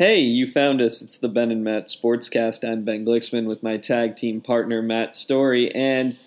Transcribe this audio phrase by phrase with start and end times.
[0.00, 1.02] Hey, you found us.
[1.02, 2.66] It's the Ben and Matt Sportscast.
[2.66, 6.18] I'm Ben Glicksman with my tag team partner Matt Story, and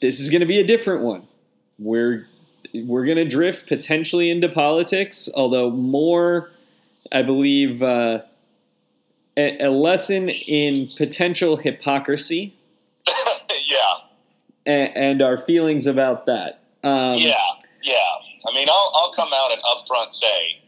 [0.00, 1.26] this is going to be a different one.
[1.80, 2.28] We're
[2.72, 6.48] we're going to drift potentially into politics, although more,
[7.10, 8.20] I believe, uh,
[9.36, 12.54] a, a lesson in potential hypocrisy
[13.66, 13.78] yeah,
[14.64, 16.60] and, and our feelings about that.
[16.84, 17.34] Um, yeah,
[17.82, 17.96] yeah.
[18.48, 20.59] I mean, I'll, I'll come out and upfront say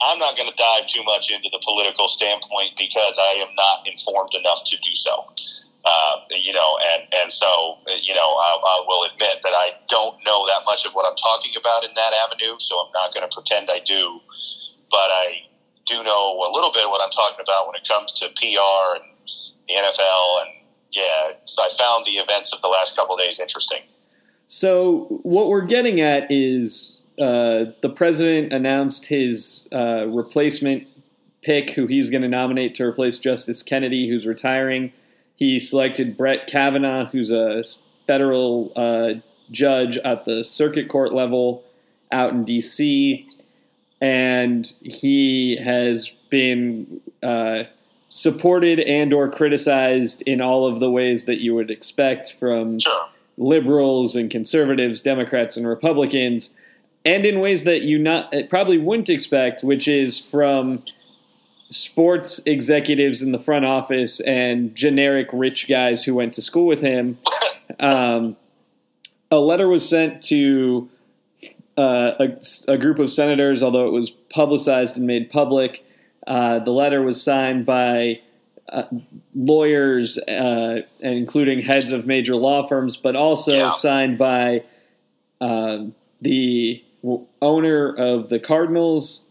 [0.00, 3.86] I'm not going to dive too much into the political standpoint because I am not
[3.88, 5.24] informed enough to do so.
[5.86, 10.16] Uh, you know, and and so you know, I, I will admit that I don't
[10.26, 12.58] know that much of what I'm talking about in that avenue.
[12.58, 14.20] So I'm not going to pretend I do,
[14.90, 15.46] but I
[15.86, 18.98] do know a little bit of what I'm talking about when it comes to PR
[18.98, 19.14] and
[19.68, 20.42] the NFL.
[20.42, 20.50] And
[20.90, 23.82] yeah, I found the events of the last couple days interesting.
[24.46, 30.86] So what we're getting at is uh, the president announced his uh, replacement
[31.42, 34.92] pick, who he's going to nominate to replace Justice Kennedy, who's retiring.
[35.36, 37.62] He selected Brett Kavanaugh, who's a
[38.06, 39.14] federal uh,
[39.50, 41.64] judge at the circuit court level
[42.12, 43.28] out in D.C.,
[44.00, 47.64] and he has been uh,
[48.08, 52.78] supported and or criticized in all of the ways that you would expect from
[53.38, 56.54] liberals and conservatives, Democrats and Republicans,
[57.06, 60.82] and in ways that you not uh, probably wouldn't expect, which is from
[61.70, 66.80] sports executives in the front office and generic rich guys who went to school with
[66.80, 67.18] him.
[67.80, 68.36] Um,
[69.30, 70.88] a letter was sent to
[71.78, 75.84] uh, a, a group of senators, although it was publicized and made public.
[76.26, 78.20] Uh, the letter was signed by
[78.68, 78.84] uh,
[79.34, 83.70] lawyers, uh, including heads of major law firms, but also Yeah.
[83.72, 84.62] signed by
[85.40, 86.82] um, the
[87.42, 89.22] owner of the Cardinals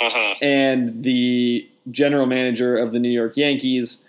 [0.00, 4.04] hmm and the general manager of the New York Yankees,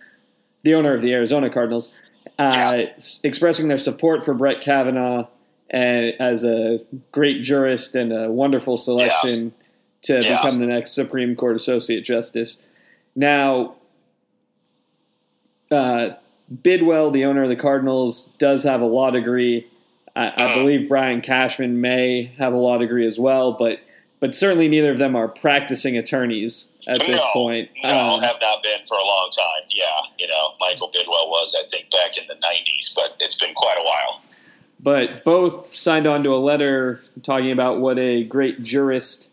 [0.63, 1.93] the owner of the Arizona Cardinals,
[2.39, 5.27] uh, s- expressing their support for Brett Kavanaugh
[5.69, 6.79] and, as a
[7.11, 9.53] great jurist and a wonderful selection
[10.03, 10.37] to Yeah.
[10.37, 12.63] become the next Supreme Court Associate Justice.
[13.15, 13.75] Now,
[15.71, 16.09] uh,
[16.63, 19.65] Bidwill, the owner of the Cardinals, does have a law degree.
[20.15, 23.79] I, I believe Brian Cashman may have a law degree as well, but
[24.21, 27.69] but certainly neither of them are practicing attorneys at this point.
[27.83, 29.63] No, Um, have not been for a long time.
[29.69, 29.85] Yeah,
[30.17, 33.77] you know, Michael Bidwill was, I think, back in the '90s, but it's been quite
[33.77, 34.21] a while.
[34.79, 39.29] but both signed on to a letter talking about what a great jurist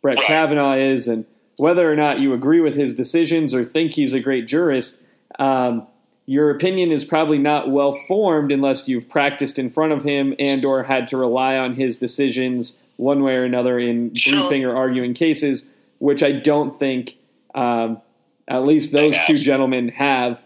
[0.00, 0.26] Brett Right.
[0.26, 1.26] Kavanaugh is, and
[1.56, 4.98] whether or not you agree with his decisions or think he's a great jurist.
[5.38, 5.86] Um,
[6.26, 10.64] your opinion is probably not well formed unless you've practiced in front of him and
[10.64, 15.14] or had to rely on his decisions one way or another in briefing or arguing
[15.14, 17.16] cases, which I don't think
[17.54, 18.00] um,
[18.46, 20.42] at least those two gentlemen have.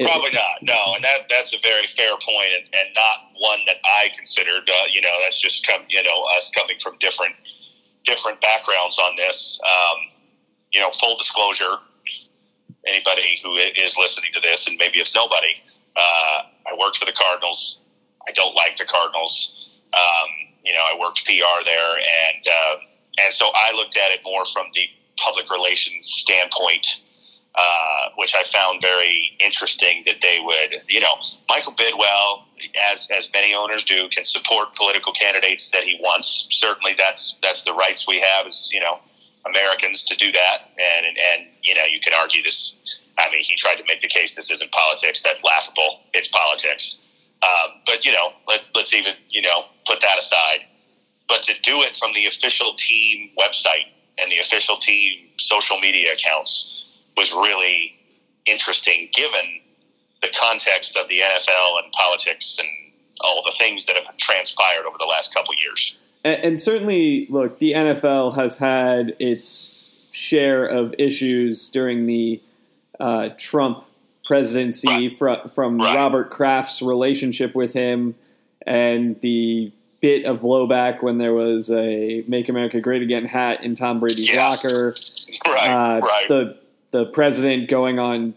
[0.00, 0.62] Probably not.
[0.62, 4.68] No, and that that's a very fair point, and, and not one that I considered.
[4.68, 5.82] Uh, you know, that's just come.
[5.88, 7.34] You know, us coming from different
[8.04, 9.60] different backgrounds on this.
[9.64, 9.98] Um,
[10.72, 11.78] you know, full disclosure.
[12.88, 15.54] Anybody who is listening to this, and maybe it's nobody,
[15.96, 17.80] uh, I worked for the Cardinals.
[18.26, 19.78] I don't like the Cardinals.
[19.94, 20.30] Um,
[20.64, 22.76] you know, I worked PR there, and uh,
[23.24, 27.02] and so I looked at it more from the public relations standpoint
[27.58, 31.14] uh, which I found very interesting that they would, you know,
[31.48, 32.44] Michael Bidwill,
[32.92, 36.46] as as many owners do, can support political candidates that he wants.
[36.50, 39.00] Certainly, that's that's the rights we have as you know
[39.46, 40.58] Americans to do that.
[40.78, 43.04] And and, and you know, you can argue this.
[43.18, 45.22] I mean, he tried to make the case this isn't politics.
[45.22, 46.00] That's laughable.
[46.12, 47.00] It's politics.
[47.42, 50.60] Um, but you know, let, let's even you know put that aside.
[51.28, 56.12] But to do it from the official team website and the official team social media
[56.12, 56.84] accounts
[57.16, 57.94] was really
[58.46, 59.60] interesting given
[60.22, 62.68] the context of the NFL and politics and
[63.20, 65.98] all the things that have transpired over the last couple years.
[66.24, 69.74] And, and certainly, look, the NFL has had its
[70.10, 72.40] share of issues during the
[72.98, 73.84] uh, Trump
[74.24, 75.12] presidency Right.
[75.42, 75.94] fr- from Right.
[75.96, 78.14] Robert Kraft's relationship with him
[78.66, 83.74] and the bit of blowback when there was a "Make America Great Again" hat in
[83.74, 84.64] Tom Brady's Yes.
[84.64, 84.94] locker.
[85.46, 86.28] Right, Uh, right.
[86.28, 86.56] The
[86.90, 88.34] the president going on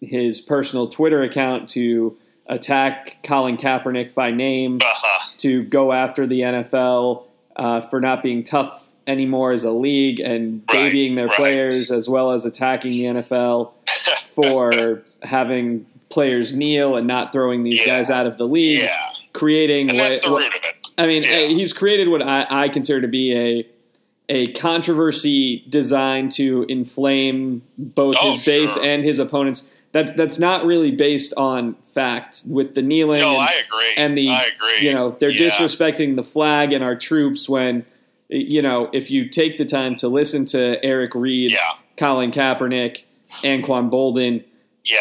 [0.00, 5.30] his personal Twitter account to attack Colin Kaepernick by name uh-huh.
[5.38, 7.24] to go after the NFL
[7.56, 11.36] uh, for not being tough anymore as a league and Right, babying their right.
[11.36, 13.72] players, as well as attacking the NFL
[14.22, 17.96] for having players kneel and not throwing these Yeah.
[17.96, 18.96] guys out of the league, Yeah,
[19.32, 20.88] creating and what, the what- root of it.
[20.96, 21.46] I mean, Yeah.
[21.48, 23.66] he's created what I, I consider to be a
[24.30, 28.82] a controversy designed to inflame both Oh, his base sure.
[28.82, 29.68] and his opponents.
[29.94, 33.20] That's that's not really based on fact with the kneeling.
[33.20, 33.92] No, and, I agree.
[33.96, 34.86] and the I agree.
[34.88, 35.48] you know they're Yeah.
[35.50, 37.86] disrespecting the flag and our troops when
[38.28, 41.58] you know if you take the time to listen to Eric Reid, Yeah,
[41.96, 43.04] Colin Kaepernick,
[43.44, 44.42] Anquan Boldin,
[44.84, 44.98] yeah,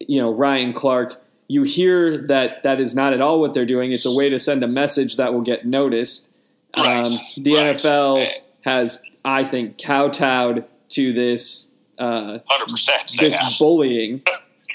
[0.00, 3.92] you know Ryan Clark, you hear that that is not at all what they're doing.
[3.92, 6.30] It's a way to send a message that will get noticed.
[6.76, 7.76] Right, Um, the right.
[7.76, 8.24] NFL
[8.62, 11.68] has, I think, kowtowed to this
[12.02, 13.14] uh, hundred percent.
[13.18, 13.52] They this have.
[13.58, 14.22] bullying,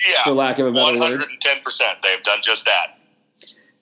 [0.09, 1.03] Yeah, for lack of a better one word.
[1.12, 1.97] hundred and ten percent.
[2.03, 2.97] They've done just that.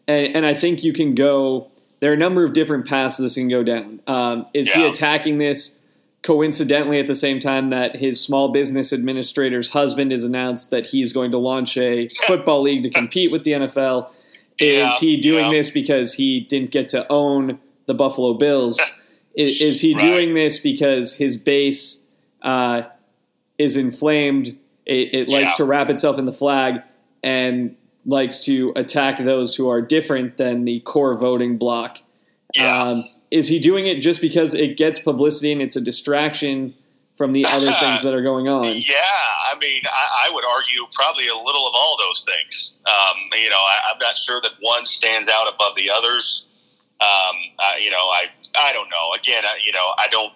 [0.07, 1.69] and, and I think you can go.
[1.99, 4.01] There are a number of different paths this can go down.
[4.07, 5.79] Um, is he attacking this
[6.23, 11.13] coincidentally at the same time that his small business administrator's husband has announced that he's
[11.13, 14.09] going to launch a football league to compete with the NFL?
[14.57, 15.51] Is Yeah, he doing yeah.
[15.51, 18.79] this because he didn't get to own the Buffalo Bills?
[19.35, 20.01] is, is he Right.
[20.01, 22.01] doing this because his base
[22.41, 22.83] uh,
[23.57, 24.57] is inflamed?
[24.85, 26.81] It, it likes to wrap itself in the flag
[27.23, 27.75] and
[28.05, 31.99] likes to attack those who are different than the core voting bloc.
[32.55, 36.75] Yeah, Um, is he doing it just because it gets publicity and it's a distraction
[37.17, 38.65] from the other things that are going on?
[38.65, 38.93] Yeah,
[39.51, 42.73] I mean, I, I would argue probably a little of all those things.
[42.85, 46.47] Um, you know, I, I'm not sure that one stands out above the others.
[47.01, 48.25] Um, I, you know, I
[48.57, 49.11] I don't know.
[49.19, 50.31] Again, I, you know, I don't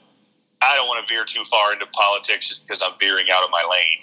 [0.61, 3.49] I don't want to veer too far into politics just because I'm veering out of
[3.49, 4.01] my lane.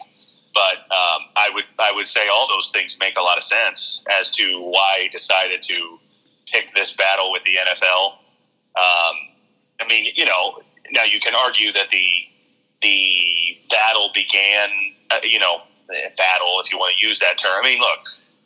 [0.55, 4.03] But um, I would I would say all those things make a lot of sense
[4.19, 5.99] as to why he decided to
[6.51, 8.13] pick this battle with the NFL.
[8.77, 9.17] Um,
[9.81, 10.59] I mean, you know,
[10.93, 12.09] now you can argue that the
[12.81, 14.69] the battle began,
[15.11, 15.63] uh, you know,
[16.17, 17.53] battle, if you want to use that term.
[17.63, 17.99] I mean, look,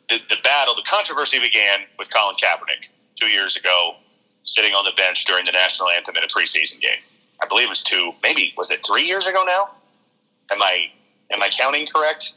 [0.09, 3.95] the, the battle, the controversy began with Colin Kaepernick two years ago,
[4.43, 6.99] sitting on the bench during the national anthem in a preseason game.
[7.41, 9.71] I believe it was two, maybe was it three years ago now?
[10.51, 10.91] Am I
[11.31, 12.33] am I counting correct?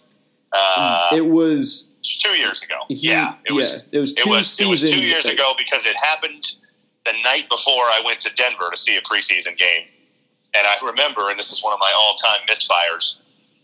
[0.52, 2.76] Uh, it was two years ago.
[2.88, 3.74] he- yeah, it was.
[3.74, 6.46] yeah, it was It two was it was two years ago because it happened
[7.04, 9.84] the night before I went to Denver to see a preseason game,
[10.54, 13.16] and I remember, and this is one of my all-time misfires,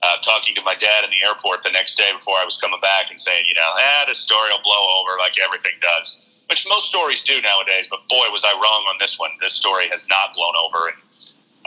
[0.03, 2.81] uh, talking to my dad in the airport the next day before I was coming
[2.81, 6.67] back and saying, you know, ah, this story will blow over like everything does, which
[6.69, 7.87] most stories do nowadays.
[7.89, 9.31] But boy, was I wrong on this one.
[9.41, 10.97] This story has not blown over and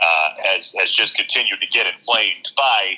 [0.00, 2.94] uh, has has just continued to get inflamed by,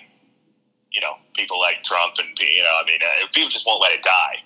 [0.92, 3.92] you know, people like Trump and you know, I mean, uh, people just won't let
[3.92, 4.36] it die.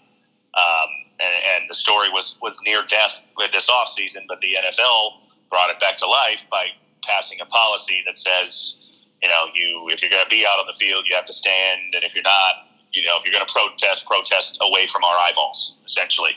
[0.55, 0.89] Um,
[1.21, 5.71] and, and the story was was near death with this offseason, but the NFL brought
[5.71, 6.67] it back to life by
[7.05, 8.77] passing a policy that says,
[9.23, 11.33] you know, you if you're going to be out on the field, you have to
[11.33, 15.05] stand, and if you're not, you know, if you're going to protest, protest away from
[15.05, 16.33] our eyeballs, essentially.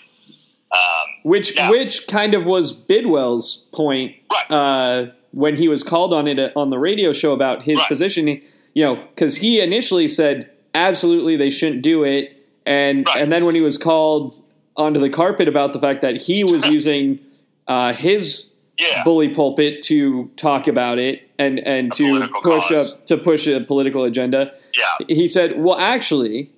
[0.71, 0.79] Um,
[1.23, 1.69] which Yeah.
[1.69, 4.51] which kind of was Bidwill's point Right.
[4.51, 7.87] uh, when he was called on it uh, on the radio show about his Right.
[7.87, 8.27] position.
[8.75, 12.31] You know, because he initially said absolutely they shouldn't do it,
[12.65, 13.21] and Right.
[13.21, 14.41] and then when he was called
[14.75, 17.19] onto the carpet about the fact that he was using
[17.67, 22.93] uh, his yeah, bully pulpit to talk about it and and A to push cause.
[22.99, 24.51] up to push a political agenda.
[24.75, 26.49] yeah, He said, "Well, actually,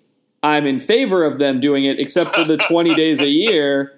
[0.41, 3.91] I'm in favor of them doing it, except for the 20 days a year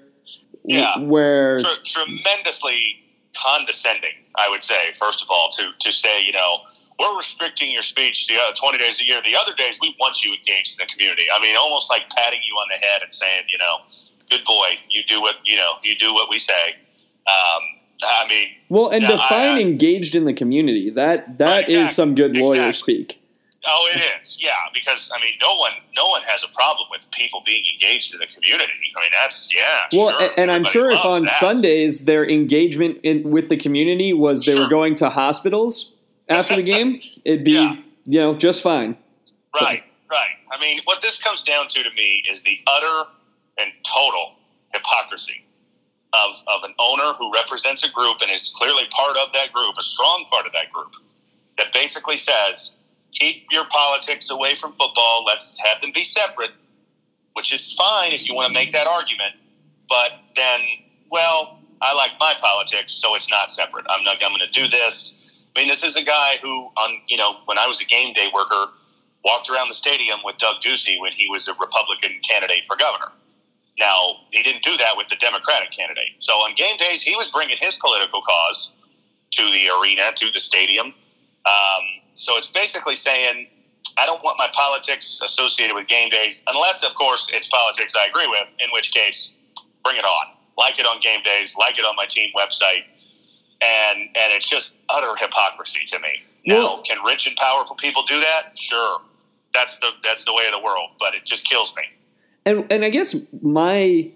[0.63, 0.99] w- Yeah.
[1.03, 3.03] where Tre- tremendously
[3.37, 4.13] condescending.
[4.35, 6.59] I would say, first of all, to to say, you know,
[6.99, 9.21] we're restricting your speech the uh, 20 days a year.
[9.23, 11.25] The other days, we want you engaged in the community.
[11.33, 13.77] I mean, almost like patting you on the head and saying, you know,
[14.29, 16.75] good boy, you do what you know, you do what we say.
[17.27, 17.61] Um,
[18.03, 20.89] I mean, well, and I- define I- engaged in the community.
[20.91, 22.95] That that Right, is some good lawyer exactly.
[23.05, 23.21] speak.
[23.67, 27.09] Oh, it is, yeah, because I mean, no one, no one has a problem with
[27.11, 28.71] people being engaged in the community.
[28.97, 29.85] I mean, that's yeah.
[29.93, 30.29] Well, sure.
[30.29, 31.39] a- and I'm sure if on that.
[31.39, 35.93] Sundays their engagement in, with the community was they were going to hospitals
[36.29, 37.75] after the game, it'd be Yeah.
[38.05, 38.97] you know just fine.
[39.59, 40.35] Right, right.
[40.51, 43.09] I mean, what this comes down to to me is the utter
[43.59, 44.35] and total
[44.73, 45.43] hypocrisy
[46.13, 49.75] of, of an owner who represents a group and is clearly part of that group,
[49.77, 50.91] a strong part of that group,
[51.57, 52.76] that basically says,
[53.19, 56.51] keep your politics away from football, let's have them be separate,
[57.33, 59.33] which is fine if you want to make that argument,
[59.89, 60.59] but then,
[61.11, 63.85] well, I like my politics, so it's not separate.
[63.89, 64.17] I'm not.
[64.23, 65.13] I'm going to do this.
[65.55, 68.13] I mean, this is a guy who, on you know, when I was a game
[68.13, 68.71] day worker,
[69.23, 73.11] walked around the stadium with Doug Ducey when he was a Republican candidate for governor.
[73.79, 76.15] Now, he didn't do that with the Democratic candidate.
[76.19, 78.73] So on game days, he was bringing his political cause
[79.31, 80.87] to the arena, to the stadium.
[81.45, 81.83] Um,
[82.17, 83.47] so it's basically saying,
[83.97, 88.05] I don't want my politics associated with game days, unless, of course, it's politics I
[88.07, 89.31] agree with, in which case,
[89.83, 90.33] bring it on.
[90.57, 92.83] Like it on game days, like it on my team website.
[93.61, 96.23] and and it's just utter hypocrisy to me.
[96.45, 98.57] Now, can rich and powerful people do that?
[98.57, 98.99] Sure,
[99.53, 101.83] that's the that's the way of the world, but it just kills me.
[102.45, 104.11] And and I guess my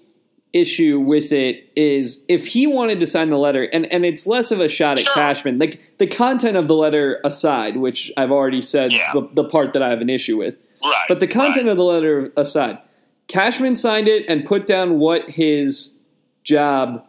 [0.53, 4.51] issue with it is if he wanted to sign the letter, and, and it's less
[4.51, 5.13] of a shot at Sure.
[5.13, 5.59] Cashman.
[5.59, 9.13] Like the content of the letter aside, which I've already said Yeah.
[9.13, 10.55] the, the part that I have an issue with.
[10.83, 11.05] Right.
[11.07, 11.71] But the content right.
[11.71, 12.79] of the letter aside,
[13.27, 15.95] Cashman signed it and put down what his
[16.43, 17.05] job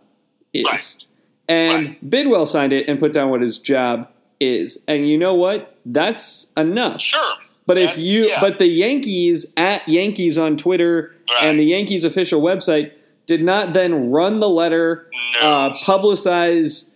[0.52, 0.66] is.
[0.68, 1.06] Right.
[1.48, 4.08] And Bidwill signed it and put down what his job
[4.38, 4.82] is.
[4.86, 5.78] And you know what?
[5.84, 7.00] That's enough.
[7.00, 7.20] sure.
[7.66, 8.40] But if you, yeah.
[8.40, 11.44] but the Yankees at Yankees on Twitter Right.
[11.44, 12.92] and the Yankees official website
[13.26, 15.08] did not then run the letter,
[15.40, 15.48] No.
[15.48, 16.90] uh, publicize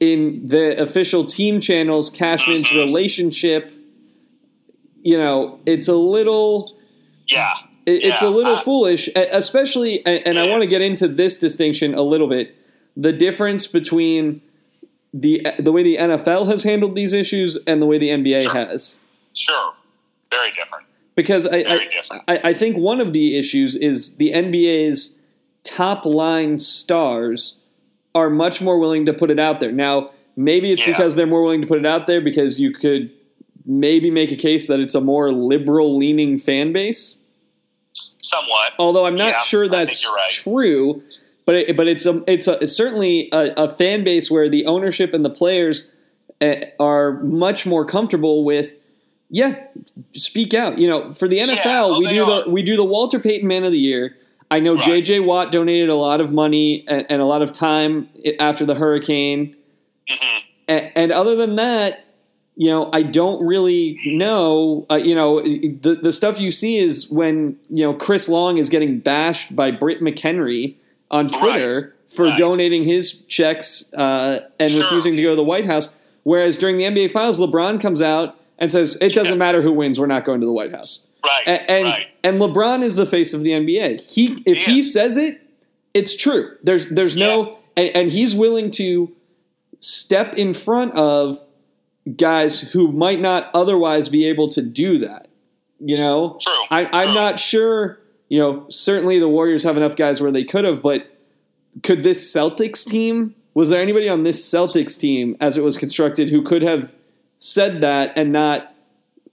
[0.00, 2.84] in the official team channels Cashman's Mhm.
[2.84, 3.72] relationship.
[5.02, 6.76] You know, it's a little,
[7.26, 7.52] yeah,
[7.86, 10.04] it- it's a little I- foolish, especially.
[10.04, 12.54] And, and I want to get into this distinction a little bit:
[12.96, 14.40] the difference between
[15.14, 18.52] the the way the NFL has handled these issues and the way the NBA Sure.
[18.54, 18.96] has.
[19.34, 19.72] sure,
[20.30, 20.84] very different.
[21.14, 22.22] because I, Very I, different.
[22.28, 25.17] I, I think one of the issues is the NBA's
[25.68, 27.58] top line stars
[28.14, 29.72] are much more willing to put it out there.
[29.72, 30.92] Now, maybe it's Yeah.
[30.92, 33.10] because they're more willing to put it out there because you could
[33.66, 37.18] maybe make a case that it's a more liberal leaning fan base.
[38.22, 38.72] Somewhat.
[38.78, 40.30] Although I'm not Yeah, sure that's right.
[40.30, 41.02] true,
[41.44, 44.66] but it, but it's a, it's, a, it's certainly a, a fan base where the
[44.66, 45.90] ownership and the players
[46.40, 48.70] uh, are much more comfortable with
[49.30, 49.62] yeah,
[50.14, 50.78] speak out.
[50.78, 52.44] You know, for the NFL, oh, we do are.
[52.44, 54.16] the we do the Walter Payton Man of the Year.
[54.50, 54.84] I know Right.
[54.84, 55.20] J.J.
[55.20, 58.08] Watt donated a lot of money and, and a lot of time
[58.40, 59.56] after the hurricane,
[60.08, 62.04] hmm and, and other than that,
[62.54, 64.84] you know, I don't really know.
[64.90, 68.68] Uh, you know, the the stuff you see is when you know Chris Long is
[68.68, 70.74] getting bashed by Britt McHenry
[71.10, 72.10] on Twitter Right.
[72.14, 72.38] for Right.
[72.38, 74.82] donating his checks uh, and Sure.
[74.82, 75.96] refusing to go to the White House.
[76.24, 79.38] Whereas during the NBA Finals, LeBron comes out and says, "It doesn't Yeah.
[79.38, 81.42] matter who wins, we're not going to the White House." Right.
[81.46, 82.06] And and, right.
[82.24, 84.00] and LeBron is the face of the NBA.
[84.02, 85.40] He if He he says it,
[85.94, 86.56] it's true.
[86.62, 89.14] There's there's no and, and he's willing to
[89.80, 91.40] step in front of
[92.16, 95.28] guys who might not otherwise be able to do that.
[95.80, 96.64] You know, True.
[96.70, 97.14] I, I'm True.
[97.14, 98.00] not sure.
[98.28, 101.06] You know, certainly the Warriors have enough guys where they could have, but
[101.82, 103.34] could this Celtics team?
[103.54, 106.92] Was there anybody on this Celtics team as it was constructed who could have
[107.38, 108.74] said that and not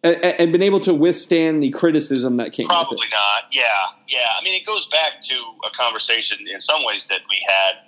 [0.05, 3.49] and, and been able to withstand the criticism that came Probably not.
[3.51, 3.63] Yeah,
[4.07, 4.27] yeah.
[4.39, 5.35] I mean, it goes back to
[5.65, 7.81] a conversation in some ways that we had,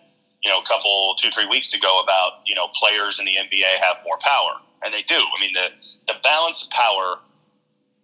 [0.43, 3.77] you know, a couple, two, three weeks ago about you know players in the NBA
[3.81, 5.15] have more power, and they do.
[5.15, 5.69] I mean, the
[6.07, 7.19] the balance of power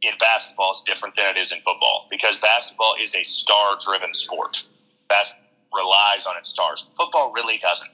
[0.04, 4.64] in basketball is different than it is in football because basketball is a star-driven sport.
[5.08, 6.88] Basketball relies on its stars.
[6.98, 7.90] Football really doesn't.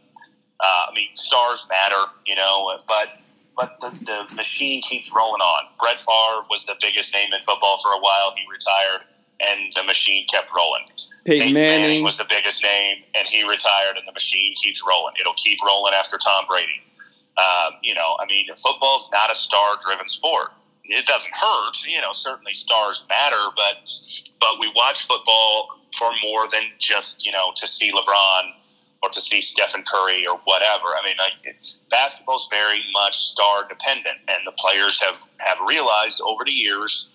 [0.60, 3.20] Uh, I mean, stars matter, you know, but
[3.60, 5.66] but the, the machine keeps rolling on.
[5.80, 8.34] Brett Favre was the biggest name in football for a while.
[8.36, 9.06] He retired,
[9.42, 10.86] and the machine kept rolling.
[11.26, 12.02] Peyton Manning.
[12.02, 15.16] was the biggest name, and he retired, and the machine keeps rolling.
[15.20, 16.82] It'll keep rolling after Tom Brady.
[17.38, 20.52] Um, you know, I mean, football's not a star-driven sport.
[20.86, 22.14] It doesn't hurt, you know.
[22.14, 23.76] Certainly, stars matter, but
[24.40, 28.54] but we watch football for more than just you know to see LeBron
[29.02, 30.88] or to see Stephen Curry or whatever.
[30.88, 31.56] I mean, like
[31.90, 37.10] basketball's very much star dependent, and the players have have realized over the years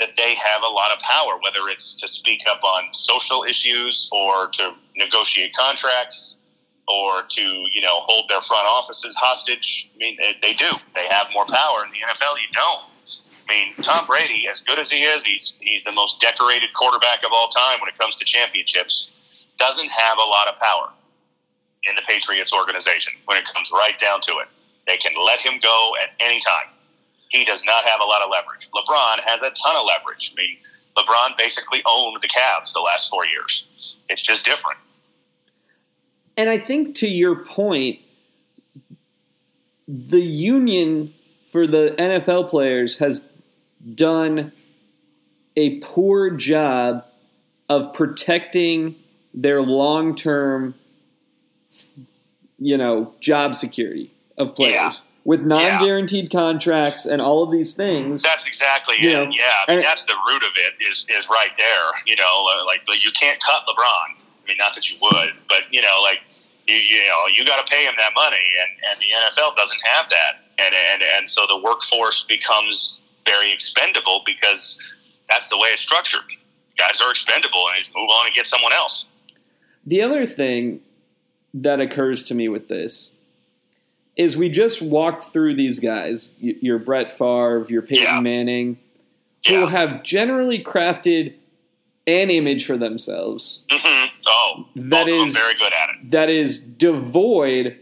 [0.00, 4.08] that they have a lot of power, whether it's to speak up on social issues
[4.10, 6.38] or to negotiate contracts
[6.88, 9.90] or to you know hold their front offices hostage.
[9.94, 10.70] I mean, they, they do.
[10.94, 11.84] They have more power.
[11.84, 12.88] In the NFL, you don't.
[13.48, 17.22] I mean, Tom Brady, as good as he is, he's he's the most decorated quarterback
[17.24, 19.10] of all time when it comes to championships.
[19.58, 20.90] Doesn't have a lot of power
[21.84, 24.48] in the Patriots organization when it comes right down to it.
[24.86, 26.70] They can let him go at any time.
[27.28, 28.68] He does not have a lot of leverage.
[28.70, 30.34] LeBron has a ton of leverage.
[30.36, 30.56] I mean,
[30.96, 33.96] LeBron basically owned the Cavs the last four years.
[34.08, 34.78] It's just different.
[36.36, 38.00] And I think to your point,
[39.86, 41.14] the union
[41.48, 43.28] for the NFL players has
[43.94, 44.52] done
[45.56, 47.04] a poor job
[47.68, 48.96] of protecting
[49.34, 50.74] their long term,
[52.62, 54.72] you know, job security of players.
[54.72, 54.92] Yeah.
[55.24, 58.22] With non guaranteed contracts and all of these things.
[58.22, 59.12] That's exactly it.
[59.12, 60.74] know, yeah, I mean, and- that's the root of it.
[60.90, 61.92] Is is right there.
[62.06, 64.16] You know, uh, like but you can't cut LeBron.
[64.16, 66.18] I mean, not that you would, but you know, like
[66.66, 69.80] you you know, you got to pay him that money, and and the NFL doesn't
[69.84, 74.76] have that, and and and so the workforce becomes very expendable because
[75.28, 76.26] that's the way it's structured.
[76.78, 79.06] Guys are expendable, and just move on and get someone else.
[79.86, 80.80] The other thing
[81.54, 83.10] that occurs to me with this
[84.16, 88.20] is we just walked through these guys, your Brett Favre, your Peyton Yeah.
[88.20, 88.78] Manning,
[89.48, 89.70] who Yeah.
[89.70, 91.34] have generally crafted
[92.06, 96.10] an image for themselves hmm Oh, That them very good at it.
[96.10, 97.76] that is devoid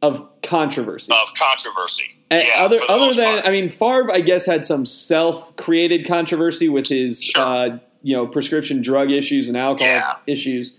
[0.00, 1.12] of controversy.
[1.12, 2.04] Of controversy.
[2.30, 3.48] Yeah, other other than part.
[3.48, 7.42] I mean, Favre, I guess had some self-created controversy with his, Sure.
[7.44, 10.72] uh, you know, prescription drug issues and alcohol issues.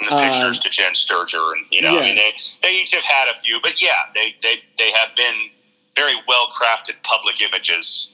[0.00, 2.00] And the um, pictures to Jenn Sterger, and you know, yeah.
[2.00, 5.10] I mean, they they each have had a few, but yeah, they they they have
[5.16, 5.50] been
[5.96, 8.12] very well crafted public images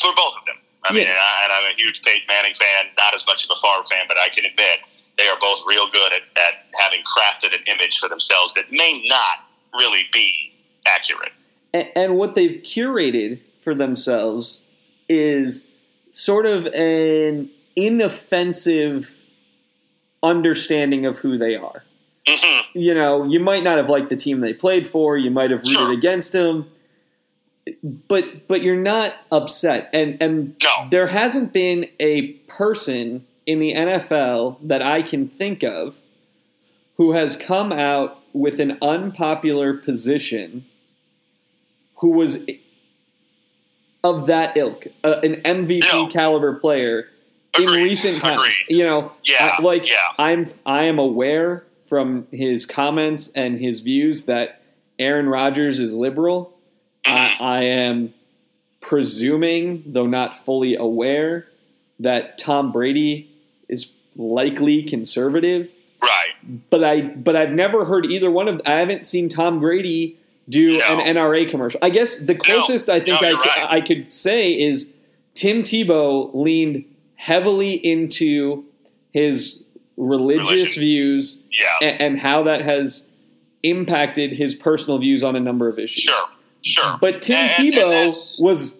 [0.00, 0.56] for both of them.
[0.84, 1.10] I mean, Yeah.
[1.44, 4.04] and, I, I'm a huge Peyton Manning fan, not as much of a Favre fan,
[4.08, 4.80] but I can admit
[5.16, 9.06] they are both real good at, at having crafted an image for themselves that may
[9.06, 9.46] not
[9.78, 10.52] really be
[10.86, 11.32] accurate.
[11.72, 14.66] and, and what they've curated for themselves
[15.08, 15.66] is
[16.10, 19.14] sort of an inoffensive
[20.24, 21.84] understanding of who they are.
[22.26, 25.50] hmm You know, you might not have liked the team they played for, you might
[25.50, 25.92] have rooted Sure.
[25.92, 26.66] against them,
[28.08, 29.90] but but you're not upset.
[29.92, 30.88] And and No.
[30.90, 35.98] there hasn't been a person in the NFL that I can think of
[36.96, 40.64] who has come out with an unpopular position
[41.96, 42.44] who was
[44.02, 46.08] of that ilk, uh, an MVP No.
[46.08, 47.08] caliber player
[47.58, 47.82] in Agreed.
[47.84, 48.36] recent times.
[48.38, 48.78] Agreed.
[48.78, 49.96] You know, Yeah, I- like yeah.
[50.18, 54.62] I'm I am aware from his comments and his views that
[54.98, 56.56] Aaron Rodgers is liberal.
[57.04, 57.44] I, mm-hmm.
[57.44, 58.14] I am
[58.80, 61.46] presuming, though not fully aware,
[62.00, 63.30] that Tom Brady
[63.68, 65.70] is likely conservative.
[66.02, 66.70] Right.
[66.70, 68.60] But I but I've never heard either one of.
[68.66, 70.18] I haven't seen Tom Brady
[70.48, 70.84] do No.
[71.00, 71.80] an NRA commercial.
[71.82, 73.66] I guess the closest I think No, I, right.
[73.70, 74.92] I could say is
[75.34, 76.84] Tim Tebow leaned
[77.24, 78.64] heavily into
[79.12, 79.62] his
[79.96, 80.80] religious Religion.
[80.80, 81.78] views Yeah.
[81.88, 83.08] and, and how that has
[83.62, 86.02] impacted his personal views on a number of issues.
[86.02, 86.28] Sure.
[86.62, 86.98] Sure.
[87.00, 88.76] But Tim And- and Tebow that's- was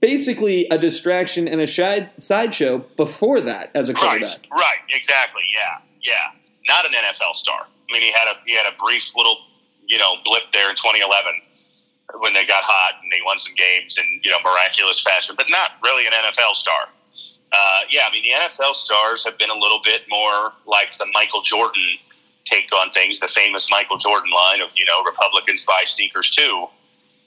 [0.00, 4.46] basically a distraction and a side sideshow before that as a Right, quarterback.
[4.50, 5.42] right, exactly.
[5.54, 6.30] Yeah, yeah.
[6.66, 7.66] Not an NFL star.
[7.66, 9.36] I mean, he had a he had a brief little
[9.86, 11.42] you know blip there in 2011
[12.20, 15.46] when they got hot and they won some games in you know miraculous fashion, but
[15.50, 16.88] not really an NFL star.
[17.52, 21.06] Uh, yeah, I mean the NFL stars have been a little bit more like the
[21.12, 21.98] Michael Jordan
[22.44, 26.66] take on things, the famous Michael Jordan line of you know Republicans buy sneakers too.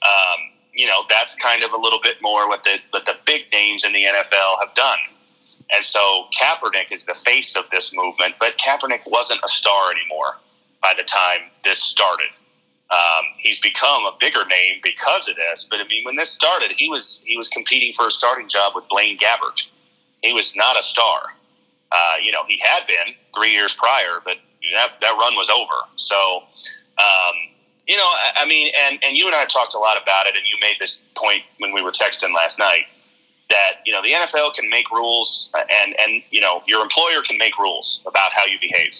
[0.02, 0.38] Um,
[0.74, 3.84] you know that's kind of a little bit more what the what the big names
[3.84, 4.98] in the NFL have done.
[5.74, 10.36] And so Kaepernick is the face of this movement, but Kaepernick wasn't a star anymore
[10.80, 12.28] by the time this started.
[12.90, 15.66] Um, he's become a bigger name because of this.
[15.68, 18.74] But I mean, when this started, he was he was competing for a starting job
[18.76, 19.66] with Blaine Gabbert.
[20.22, 21.34] He was not a star.
[21.92, 24.36] Uh, you know, he had been three years prior, but
[24.72, 25.74] that that run was over.
[25.96, 26.42] So,
[26.98, 27.34] um,
[27.86, 30.34] you know, I, I mean, and and you and I talked a lot about it,
[30.34, 32.86] and you made this point when we were texting last night
[33.50, 37.22] that you know the NFL can make rules, uh, and and you know your employer
[37.22, 38.94] can make rules about how you behave.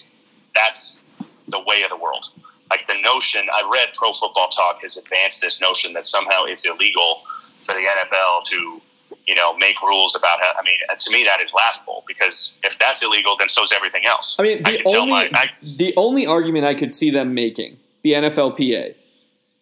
[0.55, 1.01] That's
[1.47, 2.25] the way of the world.
[2.69, 6.65] Like the notion, I read Pro Football Talk has advanced this notion that somehow it's
[6.65, 7.21] illegal
[7.61, 8.81] for the NFL to,
[9.27, 10.51] you know, make rules about how.
[10.59, 13.71] I mean, uh, to me that is laughable because if that's illegal, then so is
[13.75, 14.35] everything else.
[14.39, 17.77] I mean, the tell only my- I- the only argument I could see them making
[18.03, 18.95] the NFLPA,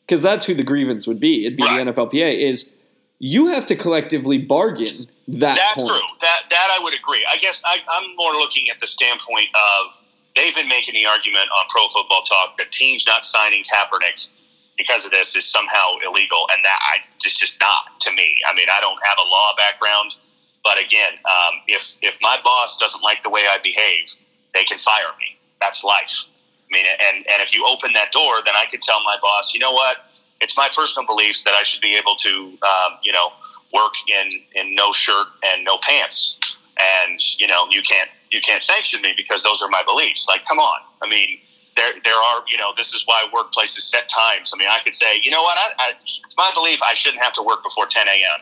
[0.05, 1.45] because that's who the grievance would be.
[1.45, 1.83] It'd be Right.
[1.83, 2.49] the NFLPA.
[2.49, 2.73] Is
[3.19, 5.87] you have to collectively bargain that That's point.
[5.89, 6.07] true.
[6.21, 7.25] That that I would agree.
[7.31, 9.93] I guess I, I'm more looking at the standpoint of
[10.35, 14.27] they've been making the argument on Pro Football Talk that teams not signing Kaepernick
[14.77, 18.37] because of this is somehow illegal, and that I it's just not to me.
[18.45, 20.15] I mean, I don't have a law background,
[20.63, 24.13] but again, um, if if my boss doesn't like the way I behave,
[24.53, 25.37] they can fire me.
[25.61, 26.25] That's life.
[26.25, 29.53] I mean, and and if you open that door, then I could tell my boss,
[29.53, 29.97] you know what?
[30.41, 33.31] It's my personal beliefs that I should be able to, um, you know,
[33.73, 36.37] work in in no shirt and no pants,
[36.79, 40.27] and you know, you can't you can't sanction me because those are my beliefs.
[40.27, 40.79] Like, come on.
[41.01, 41.39] I mean,
[41.75, 44.51] there there are you know, this is why workplaces set times.
[44.53, 45.57] I mean, I could say, you know what?
[45.57, 45.91] I, I,
[46.23, 48.41] it's my belief I shouldn't have to work before 10 a.m.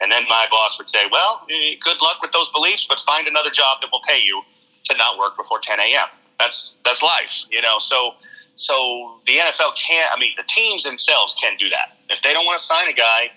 [0.00, 3.26] And then my boss would say, well, eh, good luck with those beliefs, but find
[3.26, 4.42] another job that will pay you
[4.84, 6.08] to not work before 10 a.m.
[6.38, 7.78] That's that's life, you know.
[7.78, 8.14] So
[8.54, 10.10] so the NFL can't.
[10.14, 11.96] I mean, the teams themselves can do that.
[12.10, 13.30] If they don't want to sign a guy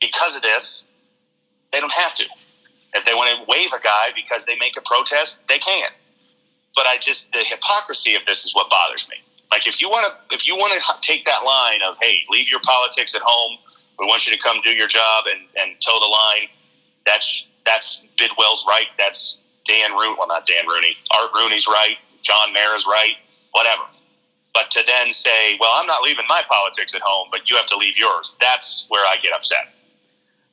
[0.00, 0.86] because of this,
[1.72, 2.24] they don't have to.
[2.94, 5.90] If they want to waive a guy because they make a protest, they can.
[6.80, 9.16] But I just the hypocrisy of this is what bothers me.
[9.50, 12.50] Like if you want to if you want to take that line of hey, leave
[12.50, 13.58] your politics at home.
[13.98, 16.48] We want you to come do your job and, and toe the line.
[17.04, 18.86] That's that's Bidwill's right.
[18.96, 20.14] That's Dan Rooney.
[20.16, 20.96] Well, not Dan Rooney.
[21.10, 21.98] Art Rooney's right.
[22.22, 23.16] John Mara's right.
[23.52, 23.82] Whatever.
[24.54, 27.66] But to then say, well, I'm not leaving my politics at home, but you have
[27.66, 29.68] to leave yours, that's where I get upset.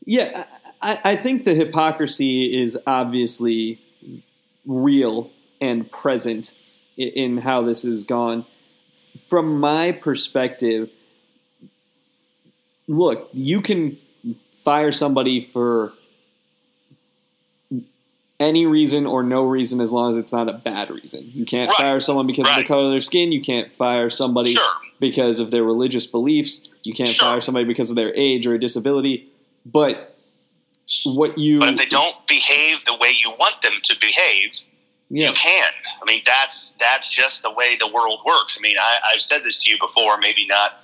[0.05, 0.43] Yeah,
[0.81, 3.79] I, I think the hypocrisy is obviously
[4.65, 5.31] real
[5.61, 6.53] and present
[6.97, 8.45] in, how this has gone.
[9.29, 10.91] From my perspective,
[12.87, 13.97] look, you can
[14.63, 15.93] fire somebody for
[18.39, 21.29] any reason or no reason as long as it's not a bad reason.
[21.33, 21.77] You can't Right.
[21.77, 23.31] fire someone because of the color of their skin.
[23.31, 24.63] You can't fire somebody Sure.
[24.99, 26.69] because of their religious beliefs.
[26.83, 27.27] You can't Sure.
[27.29, 29.27] fire somebody because of their age or a disability.
[29.65, 30.15] But
[31.05, 34.51] what you But if they don't behave the way you want them to behave,
[35.09, 35.69] yeah you can.
[36.01, 38.57] I mean, that's that's just the way the world works.
[38.57, 40.83] I mean, I, I've said this to you before, maybe not,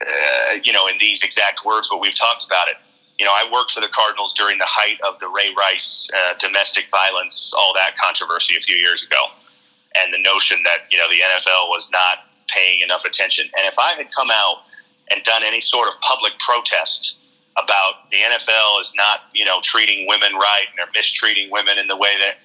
[0.00, 2.76] uh, you know, in these exact words, but we've talked about it.
[3.18, 6.34] You know, I worked for the Cardinals during the height of the Ray Rice uh,
[6.38, 9.26] domestic violence, all that controversy a few years ago,
[9.94, 13.48] and the notion that you know the NFL was not paying enough attention.
[13.56, 14.64] And if I had come out
[15.10, 17.16] and done any sort of public protest
[17.56, 21.86] about the NFL is not, you know, treating women right and they're mistreating women in
[21.86, 22.36] the way that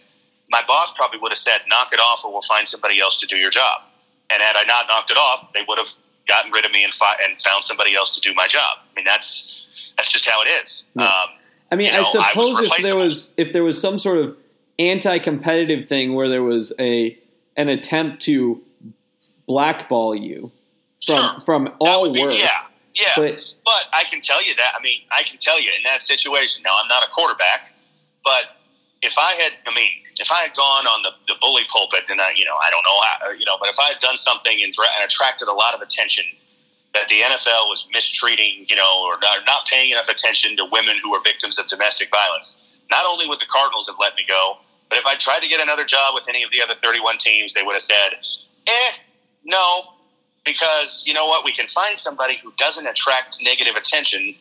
[0.51, 3.27] my boss probably would have said, knock it off or we'll find somebody else to
[3.27, 3.81] do your job.
[4.29, 5.89] And had I not knocked it off, they would have
[6.27, 8.77] gotten rid of me and, fi- and found somebody else to do my job.
[8.91, 10.83] I mean, that's that's just how it is.
[10.95, 11.03] Yeah.
[11.05, 11.29] Um,
[11.71, 14.17] I mean, you know, I I suppose if there was if there was some sort
[14.17, 14.35] of
[14.77, 17.17] anti-competitive thing where there was a
[17.57, 18.61] an attempt to
[19.47, 20.51] blackball you
[21.05, 21.41] from Sure.
[21.45, 22.49] from all be- work, yeah,
[22.93, 23.07] yeah.
[23.15, 24.73] but But I can tell you that.
[24.77, 26.63] I mean, I can tell you in that situation.
[26.63, 27.71] Now, I'm not a quarterback,
[28.23, 28.57] but
[29.01, 32.19] if I had, I mean, if I had gone on the, the bully pulpit, and
[32.19, 34.59] I, you know, I don't know how, you know, but if I had done something
[34.61, 36.25] and, and attracted a lot of attention
[36.93, 40.97] that the NFL was mistreating, you know, or not, not paying enough attention to women
[41.01, 44.57] who were victims of domestic violence, not only would the Cardinals have let me go,
[44.89, 47.53] but if I tried to get another job with any of the other 31 teams,
[47.53, 48.09] they would have said,
[48.67, 48.91] eh,
[49.45, 49.81] no,
[50.43, 51.45] because you know what?
[51.45, 54.35] We can find somebody who doesn't attract negative attention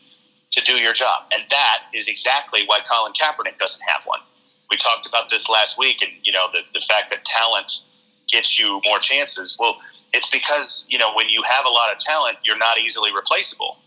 [0.53, 1.25] to do your job.
[1.33, 4.21] And that is exactly why Colin Kaepernick doesn't have one.
[4.71, 7.81] We talked about this last week, and you know the, the fact that talent
[8.29, 9.57] gets you more chances.
[9.59, 9.77] Well,
[10.13, 13.79] it's because you know when you have a lot of talent, you're not easily replaceable.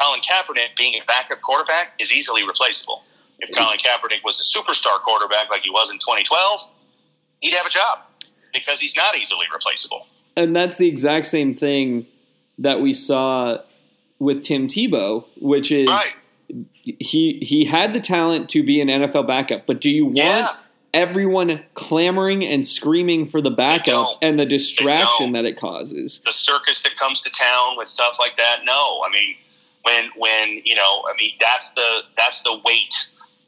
[0.00, 3.02] Colin Kaepernick, being a backup quarterback, is easily replaceable.
[3.38, 6.60] If Colin Kaepernick was a superstar quarterback like he was in 2012,
[7.40, 8.00] he'd have a job
[8.54, 10.06] because he's not easily replaceable.
[10.36, 12.06] and that's the exact same thing
[12.58, 13.58] that we saw
[14.18, 16.12] with Tim Tebow, which is Right.
[16.82, 20.48] He he had the talent to be an NFL backup, but do you want Yeah.
[20.94, 26.20] everyone clamoring and screaming for the backup and the distraction that it causes?
[26.24, 28.64] the circus that comes to town with stuff like that.
[28.64, 29.36] No, I mean,
[29.84, 32.94] when when you know, I mean, that's the that's the weight,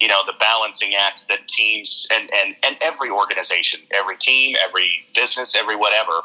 [0.01, 4.91] you know, the balancing act that teams and and and every organization, every team, every
[5.15, 6.21] business, every whatever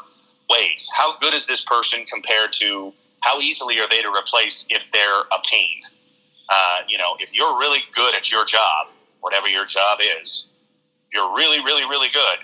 [0.50, 0.88] weighs.
[0.94, 5.20] How good is this person compared to how easily are they to replace if they're
[5.32, 5.82] a pain?
[6.48, 8.88] Uh, you know, if you're really good at your job,
[9.20, 10.46] whatever your job is,
[11.12, 12.38] you're really, really, really good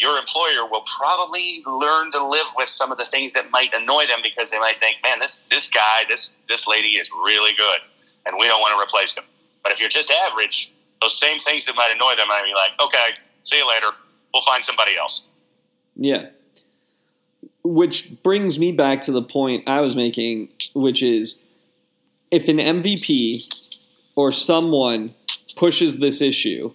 [0.00, 4.06] your employer will probably learn to live with some of the things that might annoy
[4.06, 7.80] them because they might think, man, this this guy, this this lady is really good,
[8.26, 9.24] and we don't want to replace them.
[9.62, 12.70] But if you're just average, those same things that might annoy them might be like,
[12.82, 13.88] okay, see you later.
[14.32, 15.26] We'll find somebody else.
[15.96, 16.30] Yeah.
[17.62, 21.42] Which brings me back to the point I was making, which is
[22.30, 23.40] if an MVP
[24.16, 25.14] or someone
[25.56, 26.72] pushes this issue,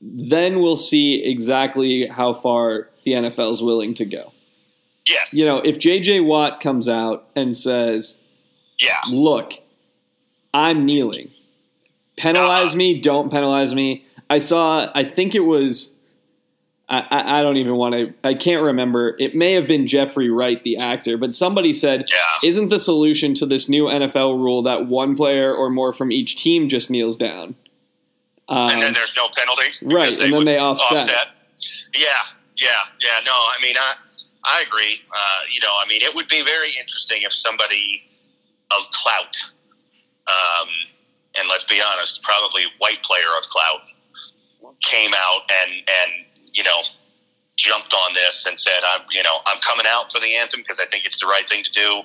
[0.00, 4.32] then we'll see exactly how far the NFL is willing to go.
[5.08, 5.32] Yes.
[5.32, 8.18] You know, if JJ Watt comes out and says,
[8.78, 8.98] Yeah.
[9.10, 9.52] look,
[10.52, 11.30] I'm kneeling.
[12.16, 12.76] Penalize Uh-huh.
[12.76, 14.04] me, don't penalize me.
[14.28, 15.94] I saw, I think it was,
[16.90, 19.14] I, I, don't even want to, I can't remember.
[19.18, 22.48] It may have been Jeffrey Wright, the actor, but somebody said, Yeah.
[22.48, 26.36] isn't the solution to this new NFL rule that one player or more from each
[26.36, 27.56] team just kneels down?
[28.48, 29.68] Um, and then there's no penalty.
[29.82, 31.06] right, and then they offset.
[31.92, 32.06] Yeah,
[32.56, 32.68] yeah,
[33.00, 33.20] yeah.
[33.26, 33.92] No, I mean, I
[34.44, 34.96] I agree.
[35.14, 38.02] Uh, you know, I mean, it would be very interesting if somebody
[38.70, 39.36] of clout,
[40.26, 40.68] um,
[41.38, 43.80] and let's be honest, probably white player of clout,
[44.80, 46.12] came out and and
[46.54, 46.80] you know
[47.56, 50.80] jumped on this and said, "I'm you know I'm coming out for the anthem because
[50.80, 52.02] I think it's the right thing to do,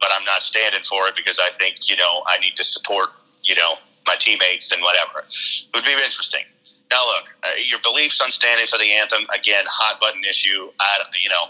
[0.00, 3.10] but I'm not standing for it because I think you know I need to support
[3.42, 3.74] you know
[4.06, 6.44] my teammates and whatever." It would be interesting.
[6.90, 10.70] Now, look, uh, your beliefs on standing for the anthem again, hot button issue.
[10.80, 11.44] I you know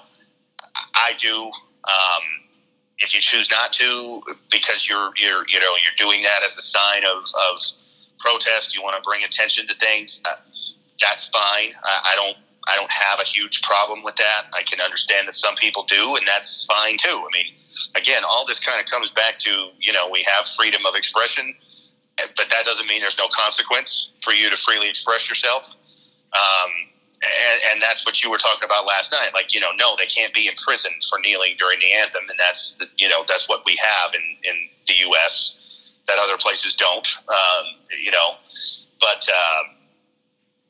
[0.95, 1.51] I do.
[1.85, 2.45] Um,
[2.99, 6.63] if you choose not to, because you're you're you know you're doing that as a
[6.63, 7.63] sign of, of
[8.21, 10.23] protest, you want to bring attention to things.
[10.25, 10.37] Uh,
[11.01, 11.73] that's fine.
[11.85, 14.43] I, I don't I don't have a huge problem with that.
[14.57, 17.21] I can understand that some people do, and that's fine too.
[17.21, 17.53] I mean,
[17.95, 21.55] again, all this kind of comes back to you know we have freedom of expression,
[22.37, 25.77] but that doesn't mean there's no consequence for you to freely express yourself.
[26.33, 26.71] Um,
[27.25, 29.31] and, and that's what you were talking about last night.
[29.33, 32.75] Like, you know, no, they can't be imprisoned for kneeling during the anthem, and that's
[32.79, 35.59] the, you know that's what we have in in the U.S.
[36.09, 37.07] that other places don't.
[37.29, 37.65] Um,
[38.03, 38.37] you know,
[39.01, 39.74] but um,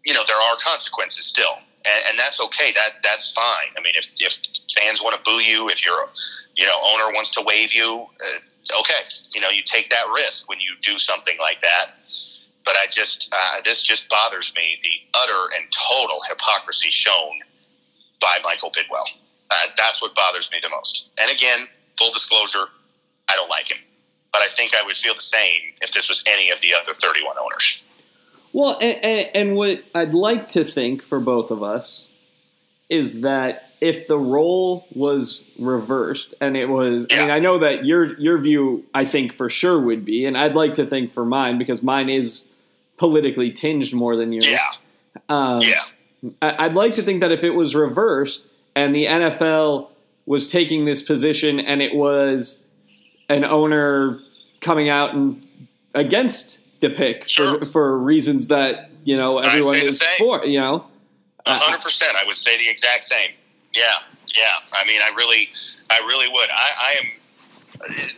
[0.04, 2.72] you know there are consequences still, and, and that's okay.
[2.72, 3.72] That that's fine.
[3.76, 4.38] I mean, if if
[4.78, 6.08] fans want to boo you, if your
[6.56, 10.48] you know owner wants to waive you, uh, okay, you know you take that risk
[10.48, 11.96] when you do something like that
[12.64, 17.32] but I just uh, this just bothers me the utter and total hypocrisy shown
[18.20, 19.04] by Michael Bidwill.
[19.50, 21.10] Uh, that's what bothers me the most.
[21.20, 21.66] And again,
[21.98, 22.66] full disclosure,
[23.28, 23.78] I don't like him,
[24.32, 26.94] but I think I would feel the same if this was any of the other
[26.94, 27.82] 31 owners.
[28.54, 32.08] Well, and, and, and what I'd like to think for both of us
[32.88, 37.16] is that if the role was reversed and it was yeah.
[37.16, 40.38] I mean I know that your your view I think for sure would be and
[40.38, 42.50] I'd like to think for mine because mine is
[42.96, 44.46] politically tinged more than yours.
[44.46, 44.68] Yeah.
[45.28, 45.80] Um, yeah.
[46.40, 49.88] I'd like to think that if it was reversed and the NFL
[50.26, 52.64] was taking this position and it was
[53.28, 54.20] an owner
[54.60, 55.46] coming out and
[55.94, 57.58] against the pick sure.
[57.60, 60.86] for, for reasons that you know everyone is for, you know.
[61.46, 62.16] Uh, uh, hundred percent.
[62.16, 63.30] I would say the exact same.
[63.74, 63.82] Yeah,
[64.36, 64.42] yeah.
[64.72, 65.50] I mean, I really,
[65.90, 66.48] I really would.
[66.50, 67.10] I, I am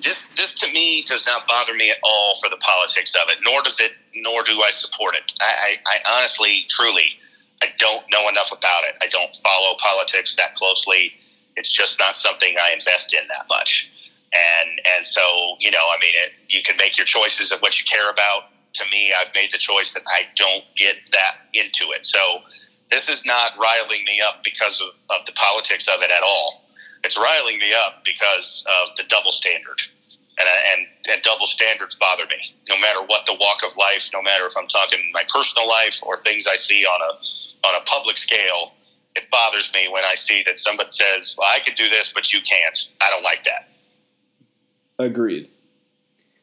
[0.03, 3.38] this this to me does not bother me at all for the politics of it,
[3.45, 5.33] nor does it, nor do I support it.
[5.40, 7.19] I, I, I honestly, truly,
[7.62, 8.97] I don't know enough about it.
[9.03, 11.12] I don't follow politics that closely.
[11.57, 13.90] It's just not something I invest in that much.
[14.33, 15.23] And and so
[15.61, 18.51] you know, I mean, it, you can make your choices of what you care about.
[18.75, 22.05] To me, I've made the choice that I don't get that into it.
[22.05, 22.19] So
[22.91, 26.67] this is not riling me up because of, of the politics of it at all
[27.07, 29.81] it's riling me up because of the double standard.
[30.39, 32.55] And, and, and double standards bother me.
[32.69, 36.03] No matter what the walk of life, no matter if I'm talking my personal life
[36.03, 38.73] or things I see on a on a public scale,
[39.15, 42.35] it bothers me when I see that somebody says, "Well, I could do this, but
[42.35, 43.71] you can't." I don't like that.
[44.99, 45.49] Agreed.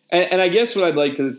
[0.09, 1.37] And, and I guess what I'd like to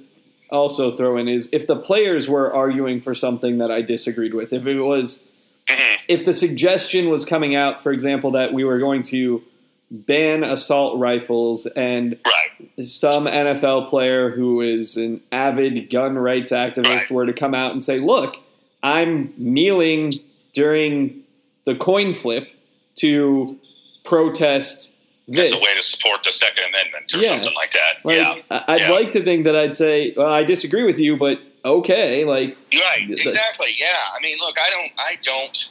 [0.51, 4.53] also throw in is if the players were arguing for something that I disagreed with,
[4.53, 5.25] if it was
[5.69, 6.05] Mm-hmm.
[6.09, 9.43] If the suggestion was coming out, for example, that we were going to
[9.91, 12.85] ban assault rifles and right.
[12.85, 17.11] some NFL player who is an avid gun rights activist right.
[17.11, 18.37] were to come out and say, look,
[18.83, 20.13] I'm kneeling
[20.53, 21.23] during
[21.65, 22.49] the coin flip
[22.97, 23.59] to
[24.05, 24.94] protest
[25.27, 25.53] this.
[25.53, 27.31] As a way to support the Second Amendment or yeah.
[27.31, 28.05] something like that.
[28.05, 28.63] Like, yeah.
[28.69, 28.91] I'd yeah.
[28.91, 33.09] like to think that I'd say, well, I disagree with you, but okay, like right,
[33.09, 33.97] exactly, yeah.
[34.15, 35.71] I mean, look, I don't, I don't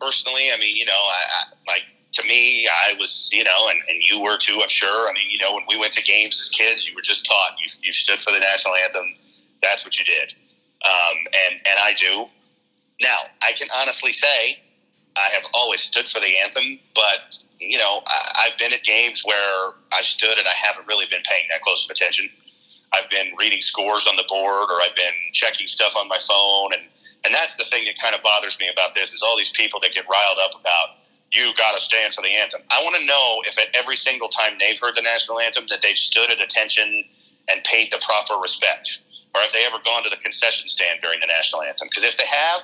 [0.00, 0.50] personally.
[0.52, 3.98] I mean, you know, I, I like to me, I was, you know, and, and
[4.02, 5.08] you were too, I'm sure.
[5.08, 7.50] I mean, you know, when we went to games as kids, you were just taught
[7.62, 9.14] you, you stood for the national anthem.
[9.62, 10.34] That's what you did,
[10.84, 11.16] um,
[11.48, 12.26] and and I do.
[13.00, 14.62] Now, I can honestly say
[15.18, 19.22] I have always stood for the anthem, but you know, I, I've been at games
[19.24, 22.28] where I've stood and I haven't really been paying that close of attention.
[22.92, 26.72] I've been reading scores on the board or I've been checking stuff on my phone
[26.74, 26.82] and
[27.24, 29.80] and that's the thing that kind of bothers me about this is all these people
[29.80, 30.98] that get riled up about
[31.32, 32.62] you got to stand for the anthem.
[32.70, 35.82] I want to know if at every single time they've heard the national anthem that
[35.82, 37.04] they've stood at attention
[37.48, 39.00] and paid the proper respect,
[39.34, 41.88] or have they ever gone to the concession stand during the national anthem?
[41.88, 42.62] Because if they have,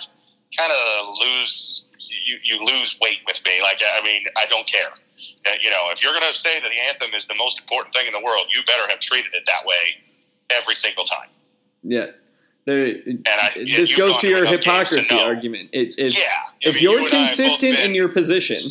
[0.57, 1.84] kind of lose
[2.25, 3.61] you, you lose weight with me.
[3.63, 4.89] Like I mean, I don't care.
[4.91, 7.95] Uh, you know, if you're going to say that the anthem is the most important
[7.95, 10.03] thing in the world, you better have treated it that way
[10.51, 11.29] every single time.
[11.83, 12.07] Yeah.
[12.67, 12.87] There,
[13.27, 15.69] I, this goes to your hypocrisy argument.
[15.73, 16.25] It, it, yeah,
[16.63, 18.71] if mean, you're you consistent been, in your position,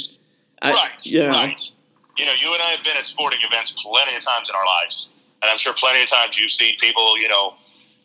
[0.63, 1.71] I, right, know, right.
[2.17, 4.65] You know, you and I have been at sporting events plenty of times in our
[4.65, 5.13] lives,
[5.43, 7.53] and I'm sure plenty of times you've seen people, you know,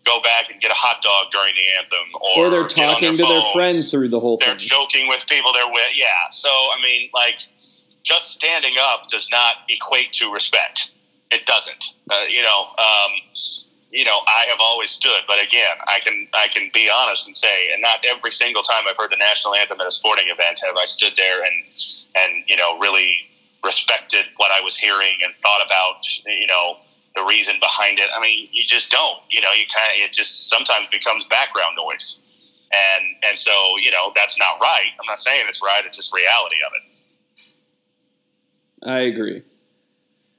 [0.08, 3.26] go back and get a hot dog during the anthem, or, or they're talking their
[3.26, 4.58] to their friends through the whole they're thing.
[4.58, 5.92] They're joking with people they're with.
[5.94, 7.40] Yeah, so I mean, like,
[8.02, 10.90] just standing up does not equate to respect.
[11.30, 11.92] It doesn't.
[12.10, 12.72] Uh, you know.
[12.78, 13.12] Um,
[13.90, 15.22] you know, I have always stood.
[15.26, 18.84] But again, I can I can be honest and say, and not every single time
[18.88, 21.64] I've heard the national anthem at a sporting event have I stood there and
[22.14, 23.16] and you know really
[23.64, 26.78] respected what I was hearing and thought about you know
[27.14, 28.08] the reason behind it.
[28.14, 29.18] I mean, you just don't.
[29.30, 32.18] You know, you kind of it just sometimes becomes background noise,
[32.72, 34.90] and and so you know that's not right.
[35.00, 35.84] I'm not saying it's right.
[35.84, 36.82] It's just reality of it.
[38.88, 39.42] I agree.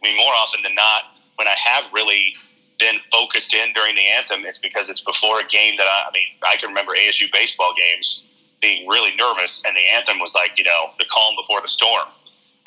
[0.02, 1.04] I mean, more often than not,
[1.36, 2.36] when I have really
[2.80, 6.12] been focused in during the anthem, it's because it's before a game that I, I
[6.14, 8.24] mean, I can remember ASU baseball games
[8.62, 12.08] being really nervous, and the anthem was like, you know, the calm before the storm.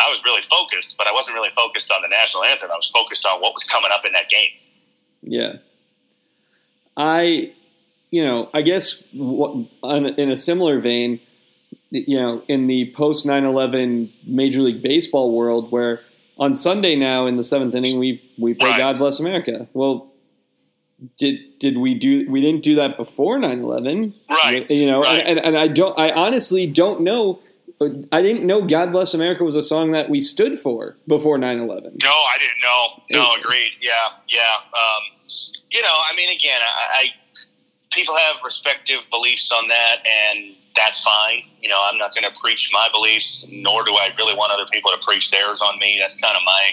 [0.04, 2.70] I was really focused, but I wasn't really focused on the national anthem.
[2.70, 4.50] I was focused on what was coming up in that game.
[5.22, 5.52] Yeah.
[6.96, 7.52] I,
[8.10, 9.68] you know, I guess in
[10.30, 11.20] a similar vein,
[11.90, 16.00] you know, in the post 9 11 Major League Baseball world, where
[16.38, 18.78] on Sunday now in the seventh inning, we, we play right.
[18.78, 19.68] God Bless America.
[19.72, 20.12] Well,
[21.16, 25.20] did did we do we didn't do that before 9-11 right you know right.
[25.20, 27.40] And, and, and i don't i honestly don't know
[28.12, 32.02] i didn't know god bless america was a song that we stood for before 9-11
[32.02, 33.90] no i didn't know no agreed yeah
[34.28, 34.40] yeah
[34.74, 35.02] um,
[35.70, 37.04] you know i mean again I, I
[37.90, 42.40] people have respective beliefs on that and that's fine you know i'm not going to
[42.40, 45.98] preach my beliefs nor do i really want other people to preach theirs on me
[46.00, 46.70] that's kind of my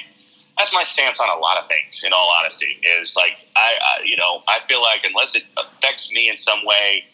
[0.59, 2.03] that's my stance on a lot of things.
[2.05, 6.11] In all honesty, is like I, I, you know, I feel like unless it affects
[6.11, 7.05] me in some way,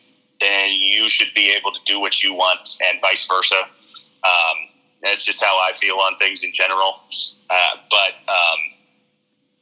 [0.41, 3.55] then you should be able to do what you want, and vice versa.
[4.25, 4.57] Um,
[5.01, 7.01] that's just how I feel on things in general.
[7.49, 8.59] Uh, but um,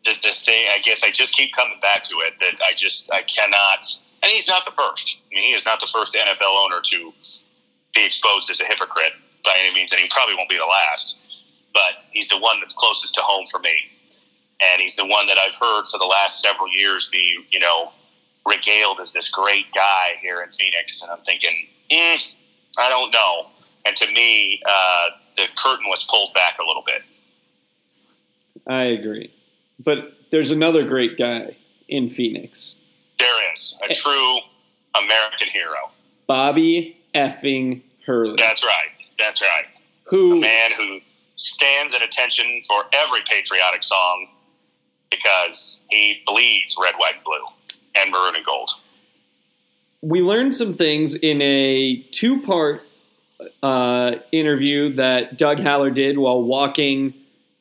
[0.05, 3.11] the, the thing, I guess, I just keep coming back to it that I just
[3.11, 3.85] I cannot.
[4.23, 5.19] And he's not the first.
[5.31, 7.13] I mean, he is not the first NFL owner to
[7.93, 11.17] be exposed as a hypocrite by any means, and he probably won't be the last
[11.73, 13.75] but he's the one that's closest to home for me.
[14.61, 17.91] And he's the one that I've heard for the last several years be, you know,
[18.45, 21.01] regaled as this great guy here in Phoenix.
[21.01, 22.33] And I'm thinking, mm,
[22.77, 23.47] I don't know.
[23.85, 27.01] And to me, uh, the curtain was pulled back a little bit.
[28.67, 29.33] I agree.
[29.79, 31.55] But there's another great guy
[31.87, 32.77] in Phoenix.
[33.19, 34.37] There is a true
[34.95, 35.91] American hero.
[36.27, 38.35] Bobby effing Hurley.
[38.37, 38.89] That's right.
[39.19, 39.65] That's right.
[40.05, 40.99] Who a man who
[41.35, 44.27] stands at attention for every patriotic song
[45.09, 47.45] because he bleeds red, white, and blue,
[47.95, 48.69] and maroon and gold.
[50.03, 52.83] We learned some things in a two part
[53.61, 57.13] uh, interview that Doug Haller did while walking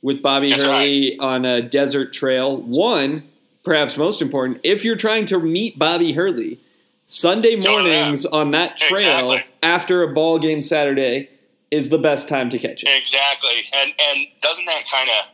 [0.02, 1.26] with Bobby That's Hurley right.
[1.26, 2.56] on a desert trail.
[2.56, 3.22] One,
[3.64, 6.58] perhaps most important, if you're trying to meet Bobby Hurley,
[7.06, 9.44] Sunday mornings on that trail exactly.
[9.62, 11.28] after a ball game Saturday
[11.70, 12.88] is the best time to catch it.
[12.88, 15.26] Exactly, and and doesn't that kind of?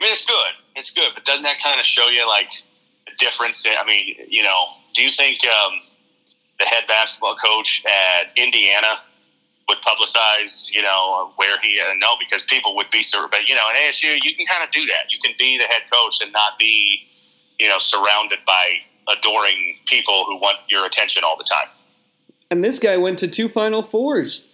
[0.00, 2.50] I mean, it's good, it's good, but doesn't that kind of show you like
[3.06, 3.64] the difference?
[3.66, 5.80] In, I mean, you know, do you think um,
[6.58, 8.88] the head basketball coach at Indiana
[9.68, 11.80] would publicize, you know, where he?
[11.80, 14.70] Uh, no, because people would be, but you know, in ASU, you can kind of
[14.70, 15.10] do that.
[15.10, 17.06] You can be the head coach and not be,
[17.58, 18.74] you know, surrounded by
[19.08, 21.68] adoring people who want your attention all the time.
[22.50, 24.46] And this guy went to two Final Fours.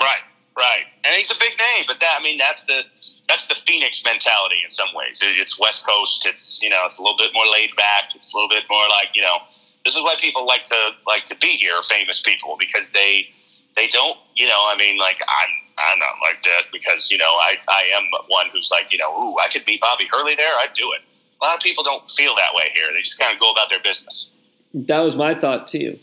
[0.00, 0.22] Right.
[0.60, 2.82] Right, and he's a big name, but that I mean that's the
[3.28, 5.20] that's the Phoenix mentality in some ways.
[5.22, 6.26] It's West Coast.
[6.26, 8.14] It's you know it's a little bit more laid back.
[8.14, 9.38] It's a little bit more like you know
[9.84, 13.28] this is why people like to like to be here, famous people, because they
[13.76, 17.24] they don't you know I mean like I'm I'm not like that because you know
[17.24, 20.52] I I am one who's like you know ooh I could meet Bobby Hurley there
[20.58, 21.02] I'd do it.
[21.40, 22.84] A lot of people don't feel that way here.
[22.92, 24.30] They just kind of go about their business.
[24.74, 25.98] That was my thought too.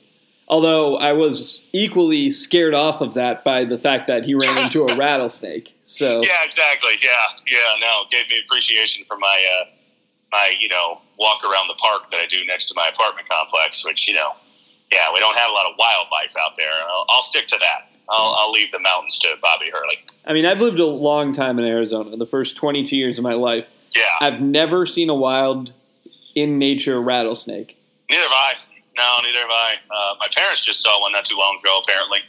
[0.49, 4.83] Although I was equally scared off of that by the fact that he ran into
[4.83, 5.75] a rattlesnake.
[5.83, 6.93] So yeah, exactly.
[7.03, 7.09] Yeah,
[7.51, 7.79] yeah.
[7.81, 9.65] No, gave me appreciation for my uh,
[10.31, 13.85] my you know walk around the park that I do next to my apartment complex.
[13.85, 14.33] Which you know,
[14.91, 16.71] yeah, we don't have a lot of wildlife out there.
[16.89, 17.89] I'll, I'll stick to that.
[18.09, 19.99] I'll, I'll, leave the mountains to Bobby Hurley.
[20.25, 22.15] I mean, I've lived a long time in Arizona.
[22.15, 23.67] The first 22 years of my life.
[23.93, 24.03] Yeah.
[24.21, 25.73] I've never seen a wild
[26.33, 27.77] in nature rattlesnake.
[28.09, 28.53] Neither have I.
[28.97, 29.73] No, neither have I.
[29.91, 31.81] Uh, my parents just saw one not too long ago.
[31.83, 32.19] Apparently,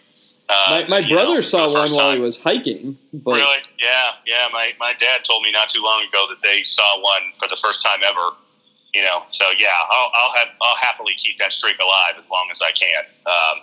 [0.48, 2.98] uh, my, my brother know, saw one while he was hiking.
[3.12, 3.36] But...
[3.36, 3.58] Really?
[3.80, 4.48] Yeah, yeah.
[4.52, 7.56] My my dad told me not too long ago that they saw one for the
[7.56, 8.36] first time ever.
[8.98, 12.48] You know, so yeah, I'll, I'll have I'll happily keep that streak alive as long
[12.50, 13.04] as I can.
[13.26, 13.62] Um,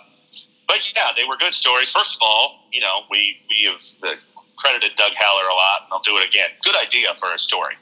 [0.66, 1.92] but yeah, they were good stories.
[1.92, 4.16] First of all, you know, we we have uh,
[4.56, 6.48] credited Doug Haller a lot, and I'll do it again.
[6.64, 7.74] Good idea for a story.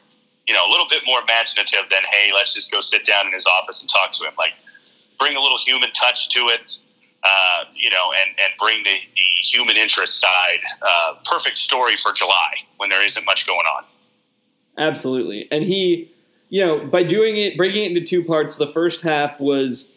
[0.49, 3.33] You know, a little bit more imaginative than hey, let's just go sit down in
[3.33, 4.35] his office and talk to him.
[4.37, 4.55] Like
[5.21, 6.77] bring a little human touch to it,
[7.23, 10.59] uh, you know, and, and bring the, the human interest side.
[10.83, 13.85] Uh, perfect story for July when there isn't much going on.
[14.77, 15.47] Absolutely.
[15.53, 16.11] And he,
[16.49, 19.93] you know, by doing it, breaking it into two parts, the first half was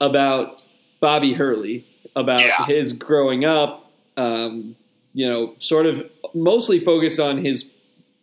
[0.00, 0.62] about
[1.00, 1.86] Bobby Hurley,
[2.16, 2.64] about yeah.
[2.66, 4.76] his growing up, um,
[5.14, 7.68] you know, sort of mostly focused on his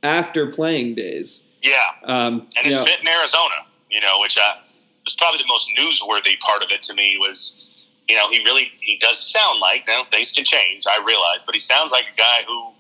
[0.04, 1.44] after playing days.
[1.62, 1.78] Yeah.
[2.04, 4.62] Um, and his fit in Arizona, you know, which I,
[5.06, 8.72] was probably the most newsworthy part of it to me was, you know, he really
[8.80, 12.18] he does sound like now things can change, I realize, but he sounds like a
[12.18, 12.74] guy who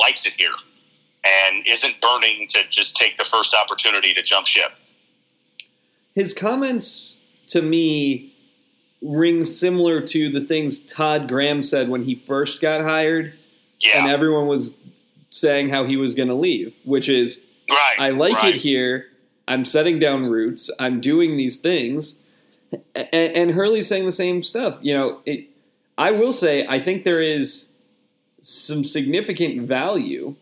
[0.00, 0.54] likes it here
[1.24, 4.72] and isn't burning to just take the first opportunity to jump ship.
[6.14, 7.16] His comments
[7.48, 8.32] to me
[9.02, 13.34] ring similar to the things Todd Graham said when he first got hired,
[13.80, 14.02] Yeah.
[14.02, 14.76] and everyone was
[15.30, 17.96] saying how he was going to leave, which is right.
[17.98, 18.54] I like right.
[18.54, 19.06] it here.
[19.46, 20.70] I'm setting down roots.
[20.78, 22.22] I'm doing these things,
[22.94, 24.78] and, and Hurley's saying the same stuff.
[24.80, 25.48] You know, it,
[25.98, 27.72] I will say I think there is
[28.40, 30.36] some significant value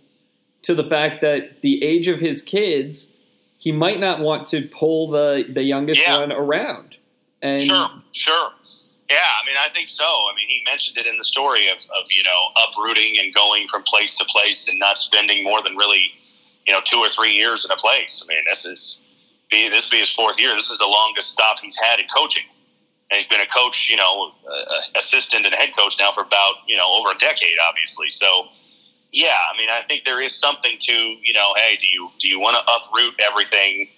[0.62, 3.12] to the fact that the age of his kids,
[3.58, 6.18] he might not want to pull the the youngest Yeah.
[6.18, 6.96] one around.
[7.40, 8.52] And Sure, sure.
[9.10, 10.04] Yeah, I mean, I think so.
[10.04, 13.68] I mean, he mentioned it in the story of, of you know uprooting and going
[13.68, 16.12] from place to place and not spending more than really
[16.66, 18.24] you know two or three years in a place.
[18.24, 19.02] I mean, this is
[19.50, 20.54] be this be his fourth year.
[20.54, 22.44] This is the longest stop he's had in coaching,
[23.10, 26.54] and he's been a coach, you know, uh, assistant and head coach now for about
[26.66, 28.08] you know over a decade, obviously.
[28.10, 28.48] So.
[29.12, 31.52] Yeah, I mean, I think there is something to you know.
[31.56, 33.88] Hey, do you do you want to uproot everything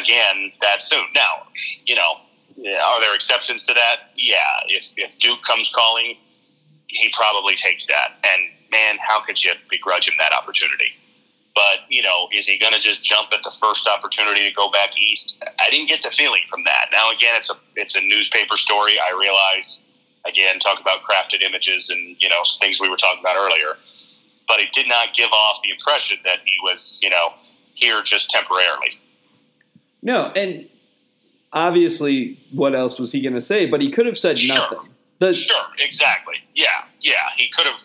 [0.00, 1.04] again that soon?
[1.14, 1.46] Now,
[1.86, 2.18] you know,
[2.58, 4.10] are there exceptions to that?
[4.16, 4.38] Yeah.
[4.68, 6.16] If, if Duke comes calling,
[6.86, 8.12] he probably takes that.
[8.22, 10.92] And man, how could you begrudge him that opportunity?
[11.54, 14.70] But, you know, is he going to just jump at the first opportunity to go
[14.70, 15.42] back east?
[15.60, 16.86] I didn't get the feeling from that.
[16.90, 18.94] Now, again, it's a, it's a newspaper story.
[18.98, 19.82] I realize,
[20.26, 23.76] again, talk about crafted images and, you know, things we were talking about earlier.
[24.46, 27.32] But it did not give off the impression that he was, you know,
[27.74, 28.98] here just temporarily.
[30.02, 30.68] no, and
[31.52, 33.66] obviously, what else was he going to say?
[33.66, 34.54] But he could have said Sure.
[34.56, 34.90] nothing.
[35.20, 36.36] The, Sure, exactly.
[36.54, 36.66] Yeah,
[37.00, 37.28] yeah.
[37.36, 37.80] He could have,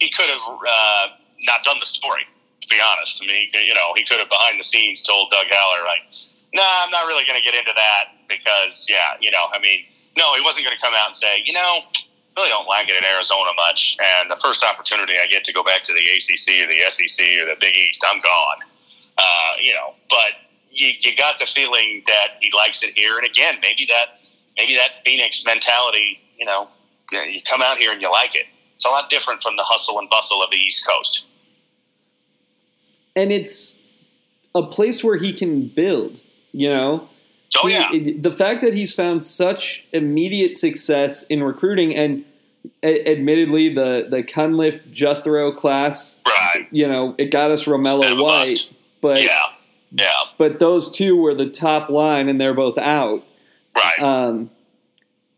[0.00, 1.06] he could have uh,
[1.46, 2.22] not done the story.
[2.62, 5.30] To be honest, I mean, he, you know, he could have behind the scenes told
[5.30, 6.02] Doug Haller, like,
[6.54, 9.58] "No, nah, I'm not really going to get into that because, yeah, you know, I
[9.58, 9.84] mean,
[10.16, 11.78] no, he wasn't going to come out and say, you know,
[12.36, 15.62] really don't like it in Arizona much, and the first opportunity I get to go
[15.62, 18.58] back to the ACC or the SEC or the Big East, I'm gone.
[19.18, 20.32] Uh, you know, but
[20.70, 24.20] you, you got the feeling that he likes it here, and again, maybe that
[24.56, 26.68] maybe that Phoenix mentality, you know,
[27.12, 28.46] you come out here and you like it.
[28.74, 31.26] It's a lot different from the hustle and bustle of the East Coast.
[33.14, 33.78] and it's
[34.54, 36.22] a place where he can build.
[36.52, 37.08] You know,
[37.62, 42.24] Oh He- yeah, the fact that he's found such immediate success in recruiting, and
[42.82, 46.66] a- admittedly, the the Cunliffe Jethro class, right.
[46.70, 48.72] you know, it got us Romello White, bust.
[49.00, 49.38] but yeah,
[49.90, 50.06] yeah,
[50.38, 53.22] but those two were the top line, and they're both out.
[53.76, 53.98] right.
[54.00, 54.50] Um,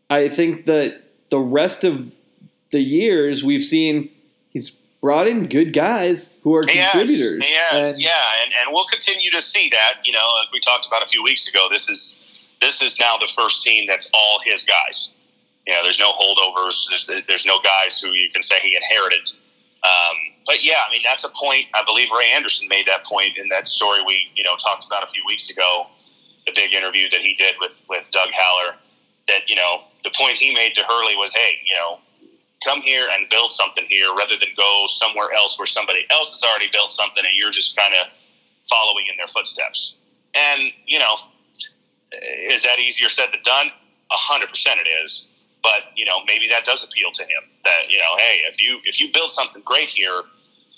[0.09, 1.01] I think that
[1.31, 2.11] the rest of
[2.71, 4.09] the years we've seen
[4.51, 4.71] he's
[5.05, 6.91] brought in good guys who are He has.
[6.91, 7.45] contributors.
[7.45, 8.09] He has, And- yeah,
[8.43, 9.99] and, and we'll continue to see that.
[10.03, 11.67] You know, like we talked about a few weeks ago.
[11.69, 12.17] This is
[12.59, 15.11] this is now the first team that's all his guys.
[15.67, 16.87] You know, there's no holdovers.
[16.89, 19.29] There's, there's no guys who you can say he inherited.
[19.83, 20.15] Um,
[20.47, 21.65] but yeah, I mean that's a point.
[21.75, 25.03] I believe Ray Anderson made that point in that story we you know talked about
[25.03, 25.85] a few weeks ago,
[26.47, 28.75] the big interview that he did with with Doug Haller.
[29.27, 31.99] That you know the point he made to Hurley was, hey, you know,
[32.65, 36.43] come here and build something here rather than go somewhere else where somebody else has
[36.43, 38.07] already built something and you're just kind of
[38.67, 39.99] following in their footsteps.
[40.33, 41.15] And you know,
[42.49, 43.67] is that easier said than done?
[44.11, 45.27] A hundred percent it is.
[45.63, 47.43] But you know, maybe that does appeal to him.
[47.63, 50.23] That you know, hey, if you if you build something great here,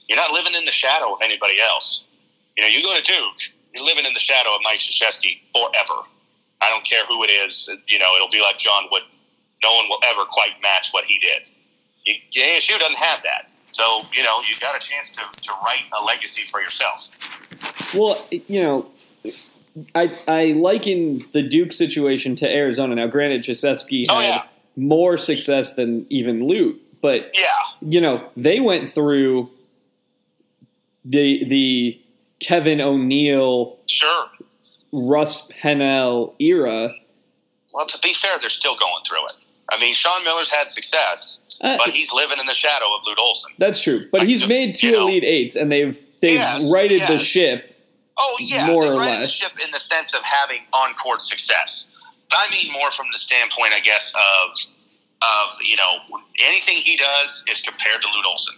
[0.07, 2.03] you're not living in the shadow of anybody else.
[2.55, 6.01] You know, you go to Duke, you're living in the shadow of Mike Krzyzewski forever.
[6.61, 7.69] I don't care who it is.
[7.85, 9.09] You know, it'll be like John Wooden.
[9.63, 11.43] No one will ever quite match what he did.
[12.31, 13.49] You, ASU doesn't have that.
[13.71, 13.83] So,
[14.15, 17.09] you know, you got a chance to, to write a legacy for yourself.
[17.93, 18.87] Well, you know,
[19.93, 22.95] I I liken the Duke situation to Arizona.
[22.95, 24.43] Now, granted, Krzyzewski Oh, had yeah.
[24.75, 27.45] more success than even Lute, but Yeah.
[27.81, 29.49] you know they went through
[31.05, 32.01] the the
[32.39, 34.25] Kevin O'Neill, Sure.
[34.91, 36.93] Russ Pennell era.
[37.73, 39.33] Well, to be fair, they're still going through it.
[39.69, 43.17] I mean, Sean Miller's had success, Uh, but he's living in the shadow of Lute
[43.19, 43.51] Olson.
[43.57, 46.69] that's true, but he's just- made two you know- Elite Eights, and they've they've Yes,
[46.71, 47.73] righted the ship.
[48.19, 49.31] Oh yeah, More or righted the less.
[49.31, 51.87] ship in the sense of having on court success.
[52.29, 54.57] But I mean more from the standpoint, I guess, of
[55.21, 55.97] of you know
[56.45, 58.55] anything he does is compared to Lute Olson.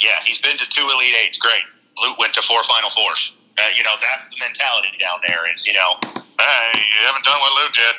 [0.00, 1.62] Yeah, he's been to two Elite Eights, great.
[2.02, 3.34] Lute went to four Final Fours.
[3.58, 5.50] Uh, you know that's the mentality down there.
[5.52, 5.96] Is you know,
[6.42, 7.96] hey, you haven't done what Lute did.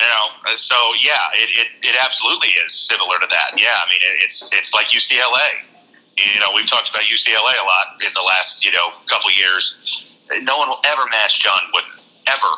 [0.00, 0.24] You know,
[0.56, 3.60] so yeah, it, it, it absolutely is similar to that.
[3.60, 5.68] Yeah, I mean it, it's it's like UCLA.
[6.16, 10.12] You know, we've talked about UCLA a lot in the last, you know, couple years.
[10.42, 11.90] No one will ever match John Wooden.
[12.28, 12.52] Ever.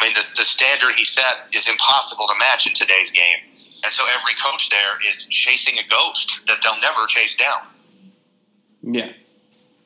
[0.00, 3.38] I mean, the, the standard he set is impossible to match in today's game.
[3.84, 7.68] And so every coach there is chasing a ghost that they'll never chase down.
[8.82, 9.12] Yeah,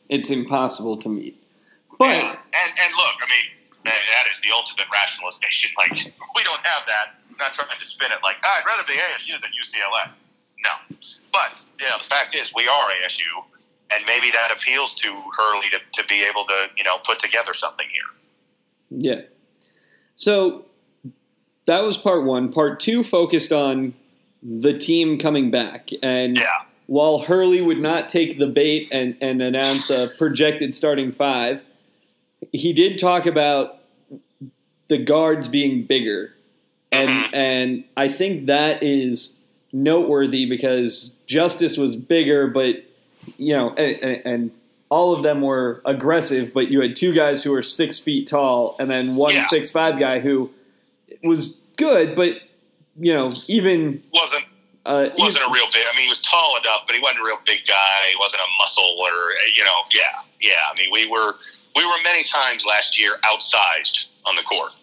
[0.08, 1.42] it's impossible to meet.
[1.98, 5.70] But and, and, and look, I mean, that that is the ultimate rationalization.
[5.78, 5.92] Like,
[6.36, 7.14] we don't have that.
[7.28, 10.10] I'm not trying to spin it like oh, I'd rather be ASU than UCLA.
[10.64, 10.96] No,
[11.32, 13.22] but yeah, the fact is we are ASU,
[13.92, 17.54] and maybe that appeals to Hurley to, to be able to you know put together
[17.54, 18.02] something here.
[18.90, 19.22] Yeah.
[20.16, 20.66] So
[21.66, 22.52] that was part one.
[22.52, 23.94] Part two focused on
[24.42, 26.46] the team coming back, and Yeah,
[26.92, 31.62] while Hurley would not take the bait and, and announce a projected starting five,
[32.52, 33.78] he did talk about
[34.88, 36.34] the guards being bigger.
[36.90, 37.34] And Mhm.
[37.34, 39.32] and I think that is
[39.72, 42.84] noteworthy because Justice was bigger, but
[43.38, 44.50] you know, and, and
[44.90, 46.52] all of them were aggressive.
[46.52, 49.46] But you had two guys who were six feet tall, and then one Yeah.
[49.46, 50.50] six five guy who
[51.22, 52.34] was good, but
[53.00, 54.44] you know, even wasn't
[54.84, 55.82] uh, wasn't a real big.
[55.90, 57.96] I mean, he was tall enough, but he wasn't a real big guy.
[58.10, 59.12] He wasn't a muscle or
[59.56, 60.58] you know, yeah, yeah.
[60.70, 61.36] I mean, we were
[61.76, 64.74] we were many times last year outsized on the court,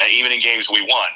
[0.00, 1.08] and even in games we won.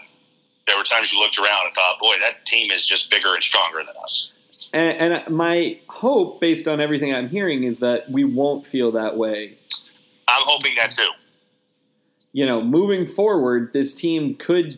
[0.66, 3.42] There were times you looked around and thought, "Boy, that team is just bigger and
[3.42, 4.32] stronger than us."
[4.72, 9.16] And, and my hope, based on everything I'm hearing, is that we won't feel that
[9.16, 9.58] way.
[10.28, 11.10] I'm hoping that too.
[12.32, 14.76] You know, moving forward, this team could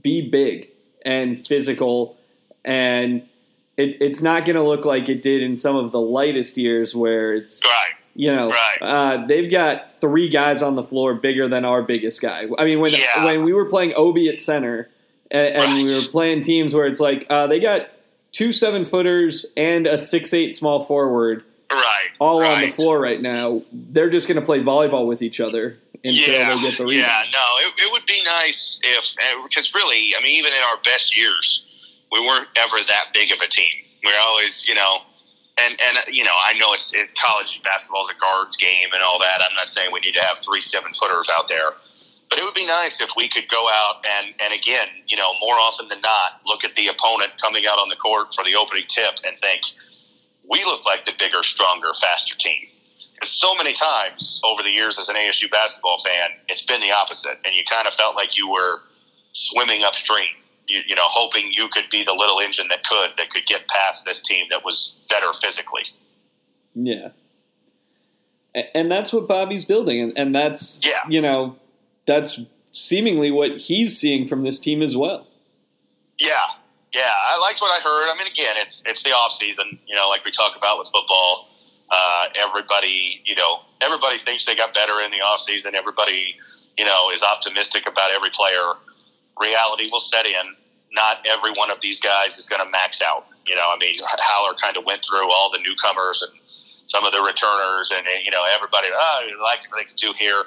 [0.00, 0.70] be big
[1.04, 2.16] and physical,
[2.64, 3.28] and
[3.76, 6.94] it, it's not going to look like it did in some of the lightest years
[6.94, 7.92] where it's, Right.
[8.16, 8.78] You know, Right.
[8.82, 12.46] uh, they've got three guys on the floor bigger than our biggest guy.
[12.58, 13.24] I mean, when Yeah.
[13.24, 14.88] when we were playing Obi at center,
[15.30, 17.88] and, and we were playing teams where it's like uh, they got
[18.32, 21.82] two seven footers and a six eight small forward Right.
[22.20, 22.54] all right.
[22.54, 23.62] on the floor right now.
[23.72, 26.94] They're just going to play volleyball with each other until yeah, they get the rebound.
[26.94, 29.14] Yeah, no, it, it would be nice if
[29.44, 31.64] because really, I mean, even in our best years,
[32.12, 33.72] we weren't ever that big of a team.
[34.04, 34.98] We are always, you know,
[35.58, 38.88] and and uh, you know, I know it's it, college basketball is a guards game
[38.92, 39.40] and all that.
[39.40, 41.72] I'm not saying we need to have three seven footers out there,
[42.28, 45.32] but it would be nice if we could go out and and again, you know,
[45.40, 48.54] more often than not, look at the opponent coming out on the court for the
[48.54, 49.62] opening tip and think
[50.48, 52.68] we look like the bigger, stronger, faster team.
[53.14, 56.92] Because so many times over the years as an ASU basketball fan, it's been the
[56.92, 58.80] opposite, and you kind of felt like you were
[59.32, 60.28] swimming upstream.
[60.68, 63.66] You, you know, hoping you could be the little engine that could that could get
[63.68, 65.84] past this team that was better physically.
[66.74, 67.08] Yeah.
[68.74, 71.00] And that's what Bobby's building, and, and that's Yeah.
[71.08, 71.56] you know
[72.06, 72.40] that's
[72.72, 75.26] seemingly what he's seeing from this team as well.
[76.18, 76.40] Yeah,
[76.92, 78.08] yeah, I liked what I heard.
[78.10, 79.78] I mean, again, it's it's the off season.
[79.86, 81.50] You know, like we talk about with football.
[81.90, 85.74] Uh, everybody, you know, everybody thinks they got better in the off season.
[85.74, 86.34] Everybody,
[86.78, 88.72] you know, is optimistic about every player.
[89.40, 90.56] Reality will set in.
[90.92, 93.26] Not every one of these guys is going to max out.
[93.46, 96.32] You know, I mean, Haller kind of went through all the newcomers and
[96.86, 100.44] some of the returners, and you know, everybody oh, like they could do here.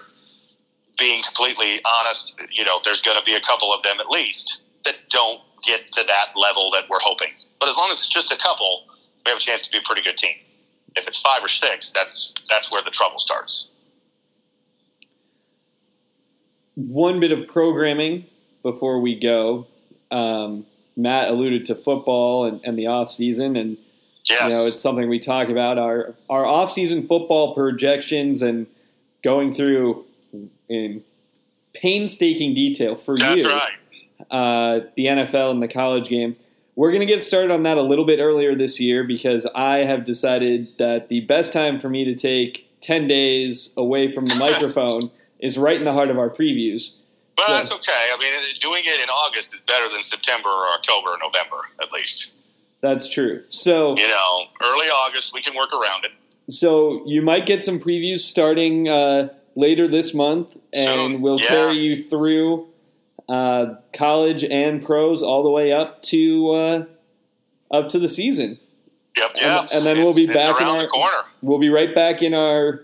[0.98, 4.64] Being completely honest, you know, there's going to be a couple of them at least
[4.84, 7.30] that don't get to that level that we're hoping.
[7.60, 8.82] But as long as it's just a couple,
[9.26, 10.36] we have a chance to be a pretty good team.
[10.96, 13.70] If it's five or six, that's that's where the trouble starts.
[16.76, 18.26] One bit of programming
[18.64, 19.68] before we go.
[20.12, 20.66] Um,
[20.98, 23.78] Matt alluded to football and, and the off season, and
[24.30, 24.44] Yes.
[24.44, 28.68] you know it's something we talk about our our off season football projections and
[29.24, 30.06] going through
[30.68, 31.04] in
[31.74, 33.48] painstaking detail for that's you.
[33.48, 33.72] right.
[34.30, 36.36] uh, the NFL and the college game.
[36.76, 39.80] We're going to get started on that a little bit earlier this year because I
[39.80, 44.36] have decided that the best time for me to take 10 days away from the
[44.40, 46.94] microphone is right in the heart of our previews.
[47.40, 47.58] But Yeah.
[47.60, 48.04] that's okay.
[48.14, 51.92] I mean, doing it in August is better than September or October or November, at
[51.94, 52.32] least.
[52.82, 53.44] That's true.
[53.50, 56.12] So, You know, early August, we can work around it.
[56.50, 61.22] so you might get some previews starting uh, later this month, and Soon.
[61.22, 61.48] we'll Yeah.
[61.48, 62.68] carry you through
[63.30, 66.86] uh, college and pros all the way up to uh,
[67.72, 68.60] up to the season.
[69.16, 69.68] Yep, And- yeah.
[69.72, 71.24] and then we'll be back in our- corner.
[71.42, 72.84] We'll be right back in our,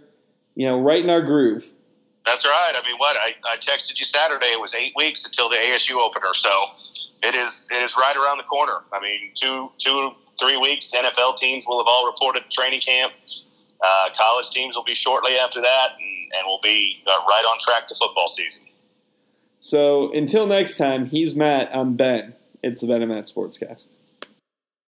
[0.56, 1.68] you know, right in our groove.
[2.26, 2.74] That's right.
[2.76, 4.48] I mean, what I, I texted you Saturday.
[4.48, 6.50] It was eight weeks until the ASU opener, so
[7.22, 8.82] it is it is right around the corner.
[8.92, 10.92] I mean, two two three weeks.
[10.96, 13.14] NFL teams will have all reported training camp.
[13.82, 17.60] Uh, college teams will be shortly after that, and, and we'll be uh, right on
[17.60, 18.66] track to football season.
[19.60, 21.70] So until next time, he's Matt.
[21.74, 22.34] I'm Ben.
[22.64, 23.96] It's the Ben and Matt Sportscast.